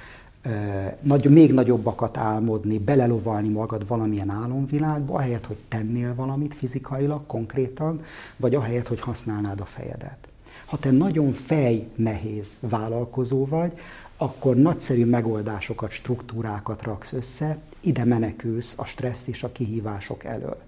nagy, 1.01 1.31
még 1.31 1.53
nagyobbakat 1.53 2.17
álmodni, 2.17 2.79
belelovalni 2.79 3.49
magad 3.49 3.87
valamilyen 3.87 4.31
álomvilágba, 4.31 5.15
ahelyett, 5.15 5.47
hogy 5.47 5.57
tennél 5.69 6.15
valamit 6.15 6.55
fizikailag, 6.55 7.27
konkrétan, 7.27 8.01
vagy 8.37 8.55
ahelyett, 8.55 8.89
hogy 8.89 9.01
használnád 9.01 9.61
a 9.61 9.65
fejedet. 9.65 10.29
Ha 10.65 10.79
te 10.79 10.91
nagyon 10.91 11.33
fej 11.33 11.89
nehéz 11.97 12.57
vállalkozó 12.61 13.47
vagy, 13.47 13.73
akkor 14.17 14.57
nagyszerű 14.57 15.05
megoldásokat, 15.05 15.91
struktúrákat 15.91 16.83
raksz 16.83 17.13
össze, 17.13 17.59
ide 17.81 18.05
menekülsz 18.05 18.75
a 18.77 18.85
stressz 18.85 19.27
és 19.27 19.43
a 19.43 19.53
kihívások 19.53 20.25
elől. 20.25 20.61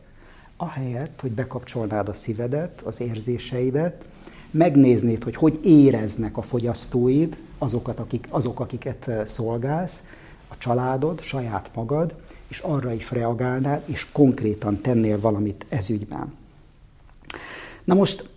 Ahelyett, 0.57 1.21
hogy 1.21 1.31
bekapcsolnád 1.31 2.09
a 2.09 2.15
szívedet, 2.15 2.81
az 2.81 3.01
érzéseidet, 3.01 4.05
megnéznéd, 4.51 5.23
hogy 5.23 5.37
hogy 5.37 5.59
éreznek 5.63 6.37
a 6.37 6.43
fogyasztóid, 6.43 7.37
azokat, 7.65 7.99
akik, 7.99 8.27
azok, 8.31 8.61
akiket 8.61 9.11
szolgálsz, 9.27 10.05
a 10.49 10.59
családod, 10.59 11.21
saját 11.21 11.71
magad, 11.75 12.15
és 12.49 12.59
arra 12.59 12.93
is 12.93 13.11
reagálnál, 13.11 13.83
és 13.85 14.07
konkrétan 14.13 14.81
tennél 14.81 15.21
valamit 15.21 15.67
ezügyben. 15.69 16.35
Na 17.85 17.95
most 17.95 18.29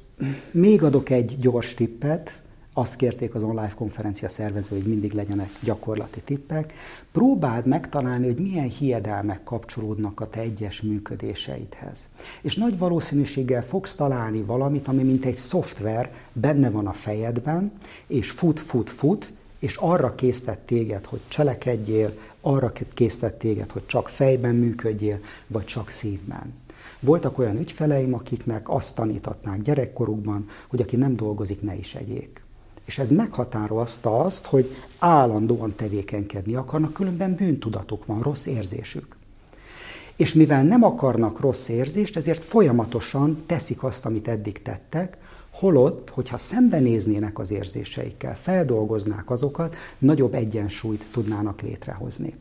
még 0.51 0.83
adok 0.83 1.09
egy 1.09 1.37
gyors 1.39 1.73
tippet, 1.73 2.41
azt 2.77 2.95
kérték 2.95 3.35
az 3.35 3.43
online 3.43 3.73
konferencia 3.75 4.29
szervezői, 4.29 4.79
hogy 4.79 4.89
mindig 4.89 5.13
legyenek 5.13 5.49
gyakorlati 5.63 6.19
tippek. 6.19 6.73
Próbáld 7.11 7.65
megtalálni, 7.65 8.25
hogy 8.25 8.37
milyen 8.37 8.67
hiedelmek 8.69 9.43
kapcsolódnak 9.43 10.19
a 10.19 10.29
te 10.29 10.39
egyes 10.39 10.81
működéseidhez. 10.81 12.07
És 12.41 12.55
nagy 12.55 12.77
valószínűséggel 12.77 13.63
fogsz 13.63 13.95
találni 13.95 14.41
valamit, 14.41 14.87
ami 14.87 15.03
mint 15.03 15.25
egy 15.25 15.35
szoftver 15.35 16.13
benne 16.33 16.69
van 16.69 16.87
a 16.87 16.93
fejedben, 16.93 17.71
és 18.07 18.31
fut, 18.31 18.59
fut, 18.59 18.89
fut, 18.89 19.31
és 19.59 19.75
arra 19.75 20.15
késztet 20.15 20.59
téged, 20.59 21.05
hogy 21.05 21.19
cselekedjél, 21.27 22.17
arra 22.41 22.71
késztet 22.93 23.33
téged, 23.33 23.71
hogy 23.71 23.85
csak 23.85 24.09
fejben 24.09 24.55
működjél, 24.55 25.19
vagy 25.47 25.65
csak 25.65 25.89
szívben. 25.89 26.53
Voltak 26.99 27.37
olyan 27.37 27.57
ügyfeleim, 27.57 28.13
akiknek 28.13 28.69
azt 28.69 28.95
tanítatnák 28.95 29.61
gyerekkorukban, 29.61 30.49
hogy 30.67 30.81
aki 30.81 30.95
nem 30.95 31.15
dolgozik, 31.15 31.61
ne 31.61 31.75
is 31.75 31.95
egyék. 31.95 32.45
És 32.87 32.97
ez 32.97 33.11
meghatározta 33.11 34.19
azt, 34.19 34.45
hogy 34.45 34.75
állandóan 34.99 35.75
tevékenykedni 35.75 36.55
akarnak, 36.55 36.93
különben 36.93 37.35
bűntudatuk 37.35 38.05
van, 38.05 38.21
rossz 38.21 38.45
érzésük. 38.45 39.15
És 40.15 40.33
mivel 40.33 40.63
nem 40.63 40.83
akarnak 40.83 41.39
rossz 41.39 41.67
érzést, 41.67 42.17
ezért 42.17 42.43
folyamatosan 42.43 43.43
teszik 43.45 43.83
azt, 43.83 44.05
amit 44.05 44.27
eddig 44.27 44.61
tettek, 44.61 45.17
holott, 45.49 46.09
hogyha 46.09 46.37
szembenéznének 46.37 47.39
az 47.39 47.51
érzéseikkel, 47.51 48.35
feldolgoznák 48.35 49.29
azokat, 49.29 49.75
nagyobb 49.97 50.33
egyensúlyt 50.33 51.05
tudnának 51.11 51.61
létrehozni. 51.61 52.33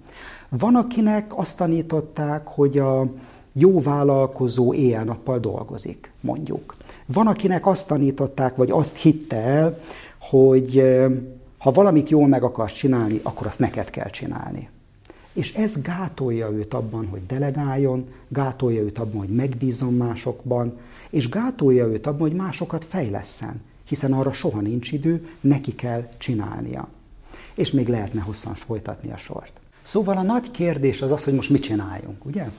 Van, 0.48 0.76
akinek 0.76 1.38
azt 1.38 1.56
tanították, 1.56 2.46
hogy 2.46 2.78
a 2.78 3.06
jó 3.52 3.80
vállalkozó 3.80 4.74
éjjel-nappal 4.74 5.38
dolgozik, 5.38 6.11
mondjuk. 6.20 6.74
Van, 7.06 7.26
akinek 7.26 7.66
azt 7.66 7.88
tanították, 7.88 8.56
vagy 8.56 8.70
azt 8.70 8.96
hitte 8.96 9.37
el, 9.37 9.80
hogy 10.30 10.82
ha 11.58 11.70
valamit 11.70 12.08
jól 12.08 12.28
meg 12.28 12.42
akarsz 12.42 12.72
csinálni, 12.72 13.20
akkor 13.22 13.46
azt 13.46 13.58
neked 13.58 13.90
kell 13.90 14.10
csinálni. 14.10 14.68
És 15.32 15.54
ez 15.54 15.82
gátolja 15.82 16.50
őt 16.50 16.74
abban, 16.74 17.06
hogy 17.06 17.26
delegáljon, 17.26 18.08
gátolja 18.28 18.82
őt 18.82 18.98
abban, 18.98 19.18
hogy 19.18 19.34
megbízzon 19.34 19.94
másokban, 19.94 20.78
és 21.10 21.28
gátolja 21.28 21.86
őt 21.86 22.06
abban, 22.06 22.28
hogy 22.28 22.36
másokat 22.36 22.84
fejlesszen, 22.84 23.60
hiszen 23.88 24.12
arra 24.12 24.32
soha 24.32 24.60
nincs 24.60 24.92
idő, 24.92 25.28
neki 25.40 25.74
kell 25.74 26.08
csinálnia. 26.18 26.88
És 27.54 27.70
még 27.70 27.88
lehetne 27.88 28.20
hosszan 28.20 28.54
folytatni 28.54 29.12
a 29.12 29.16
sort. 29.16 29.52
Szóval 29.82 30.16
a 30.16 30.22
nagy 30.22 30.50
kérdés 30.50 31.02
az 31.02 31.10
az, 31.10 31.24
hogy 31.24 31.34
most 31.34 31.50
mit 31.50 31.62
csináljunk, 31.62 32.24
ugye? 32.24 32.50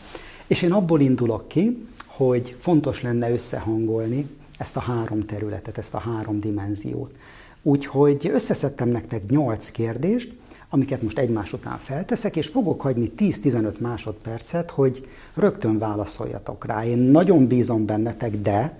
És 0.47 0.61
én 0.61 0.71
abból 0.71 0.99
indulok 0.99 1.47
ki, 1.47 1.87
hogy 2.05 2.55
fontos 2.59 3.01
lenne 3.01 3.31
összehangolni 3.31 4.27
ezt 4.57 4.77
a 4.77 4.79
három 4.79 5.25
területet, 5.25 5.77
ezt 5.77 5.93
a 5.93 5.99
három 5.99 6.39
dimenziót. 6.39 7.15
Úgyhogy 7.61 8.29
összeszedtem 8.33 8.89
nektek 8.89 9.29
8 9.29 9.69
kérdést, 9.69 10.33
amiket 10.69 11.01
most 11.01 11.17
egymás 11.17 11.53
után 11.53 11.77
felteszek, 11.77 12.35
és 12.35 12.47
fogok 12.47 12.81
hagyni 12.81 13.11
10-15 13.17 13.77
másodpercet, 13.77 14.71
hogy 14.71 15.07
rögtön 15.33 15.77
válaszoljatok 15.77 16.65
rá. 16.65 16.85
Én 16.85 16.97
nagyon 16.97 17.47
bízom 17.47 17.85
bennetek, 17.85 18.41
de 18.41 18.77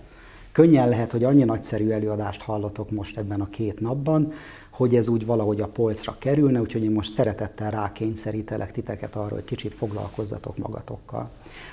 könnyen 0.52 0.90
lehet, 0.90 1.12
hogy 1.12 1.24
annyi 1.24 1.44
nagyszerű 1.44 1.90
előadást 1.90 2.42
hallatok 2.42 2.92
most 2.92 3.18
ebben 3.18 3.42
a 3.42 3.50
két 3.50 3.80
napban, 3.80 4.34
hogy 4.70 4.96
ez 4.96 5.08
úgy 5.08 5.26
valahogy 5.26 5.62
a 5.62 5.68
polcra 5.68 6.16
kerülne, 6.20 6.62
úgyhogy 6.62 6.84
én 6.84 6.92
most 6.92 7.12
szeretettel 7.12 7.72
rákényszerítelek 7.72 8.72
titeket 8.72 9.16
arra, 9.16 9.34
hogy 9.34 9.44
kicsit 9.44 9.74
foglalkozzatok 9.74 10.58
magatokkal. 10.58 11.30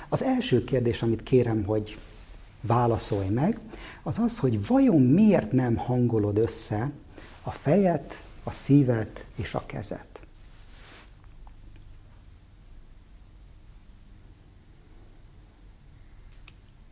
Az 0.09 0.23
első 0.23 0.63
kérdés, 0.63 1.01
amit 1.01 1.23
kérem, 1.23 1.63
hogy 1.65 1.97
válaszolj 2.61 3.27
meg, 3.27 3.59
az 4.07 4.19
az, 4.19 4.39
hogy 4.39 4.67
vajon 4.67 5.01
miért 5.01 5.51
nem 5.51 5.75
hangolod 5.75 6.37
össze 6.37 6.91
a 7.43 7.51
fejet, 7.51 8.23
a 8.43 8.51
szívet 8.51 9.27
és 9.35 9.53
a 9.53 9.65
kezet. 9.65 10.19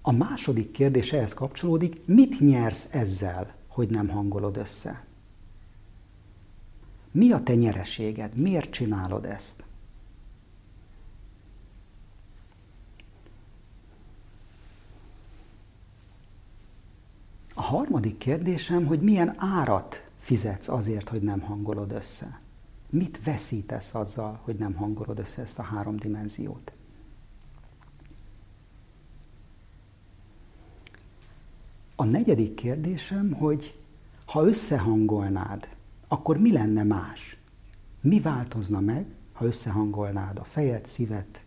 A 0.02 0.12
második 0.12 0.72
kérdés 0.72 1.12
ehhez 1.14 1.34
kapcsolódik, 1.34 2.06
mit 2.06 2.40
nyersz 2.40 2.88
ezzel, 2.92 3.54
hogy 3.68 3.90
nem 3.90 4.08
hangolod 4.08 4.58
össze? 4.58 5.06
Mi 7.12 7.32
a 7.32 7.44
te 7.44 7.56
nyereséged? 7.56 8.36
Miért 8.36 8.72
csinálod 8.72 9.26
ezt? 9.26 9.64
A 17.54 17.62
harmadik 17.62 18.18
kérdésem, 18.18 18.86
hogy 18.86 19.02
milyen 19.02 19.34
árat 19.38 20.08
fizetsz 20.20 20.68
azért, 20.68 21.10
hogy 21.10 21.22
nem 21.22 21.40
hangolod 21.40 21.92
össze? 21.92 22.42
Mit 22.90 23.24
veszítesz 23.24 23.96
azzal, 23.96 24.40
hogy 24.44 24.56
nem 24.56 24.74
hangolod 24.74 25.20
össze 25.20 25.42
ezt 25.42 25.60
a 25.60 25.64
három 25.64 25.96
dimenziót? 25.96 26.74
A 31.96 32.06
negyedik 32.06 32.56
kérdésem, 32.56 33.32
hogy 33.32 33.80
ha 34.26 34.46
összehangolnád, 34.46 35.68
akkor 36.08 36.38
mi 36.38 36.52
lenne 36.52 36.84
más? 36.84 37.38
Mi 38.02 38.20
változna 38.20 38.80
meg, 38.80 39.06
ha 39.34 39.46
összehangolnád 39.46 40.40
a 40.40 40.44
fejet, 40.44 40.86
szívet 40.86 41.44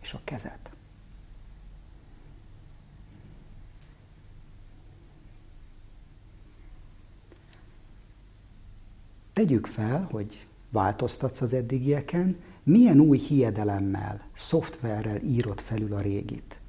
és 0.00 0.12
a 0.12 0.20
kezet? 0.24 0.67
Tegyük 9.38 9.66
fel, 9.66 10.08
hogy 10.10 10.46
változtatsz 10.70 11.40
az 11.40 11.52
eddigieken, 11.52 12.36
milyen 12.62 13.00
új 13.00 13.18
hiedelemmel, 13.18 14.28
szoftverrel 14.34 15.22
írod 15.22 15.60
felül 15.60 15.94
a 15.94 16.00
régit. 16.00 16.60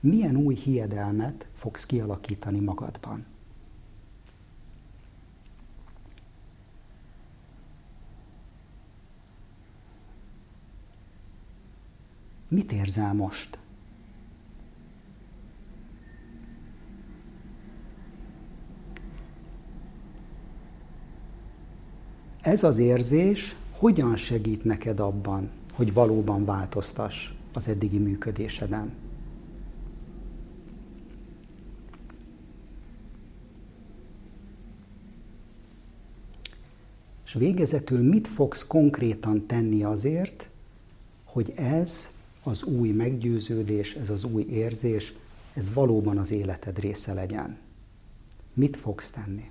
Milyen 0.00 0.36
új 0.36 0.54
hiedelmet 0.54 1.46
fogsz 1.52 1.86
kialakítani 1.86 2.60
magadban. 2.60 3.26
Mit 12.48 12.72
érzel 12.72 13.14
most? 13.14 13.58
Ez 22.42 22.62
az 22.62 22.78
érzés 22.78 23.56
hogyan 23.70 24.16
segít 24.16 24.64
neked 24.64 25.00
abban, 25.00 25.50
hogy 25.72 25.92
valóban 25.92 26.44
változtass 26.44 27.30
az 27.52 27.68
eddigi 27.68 27.98
működéseden? 27.98 28.92
És 37.24 37.32
végezetül 37.32 38.08
mit 38.08 38.28
fogsz 38.28 38.66
konkrétan 38.66 39.46
tenni 39.46 39.82
azért, 39.82 40.48
hogy 41.24 41.52
ez 41.56 42.10
az 42.42 42.62
új 42.62 42.90
meggyőződés, 42.90 43.94
ez 43.94 44.10
az 44.10 44.24
új 44.24 44.42
érzés, 44.42 45.12
ez 45.54 45.72
valóban 45.72 46.18
az 46.18 46.30
életed 46.30 46.78
része 46.78 47.12
legyen? 47.12 47.58
Mit 48.54 48.76
fogsz 48.76 49.10
tenni? 49.10 49.50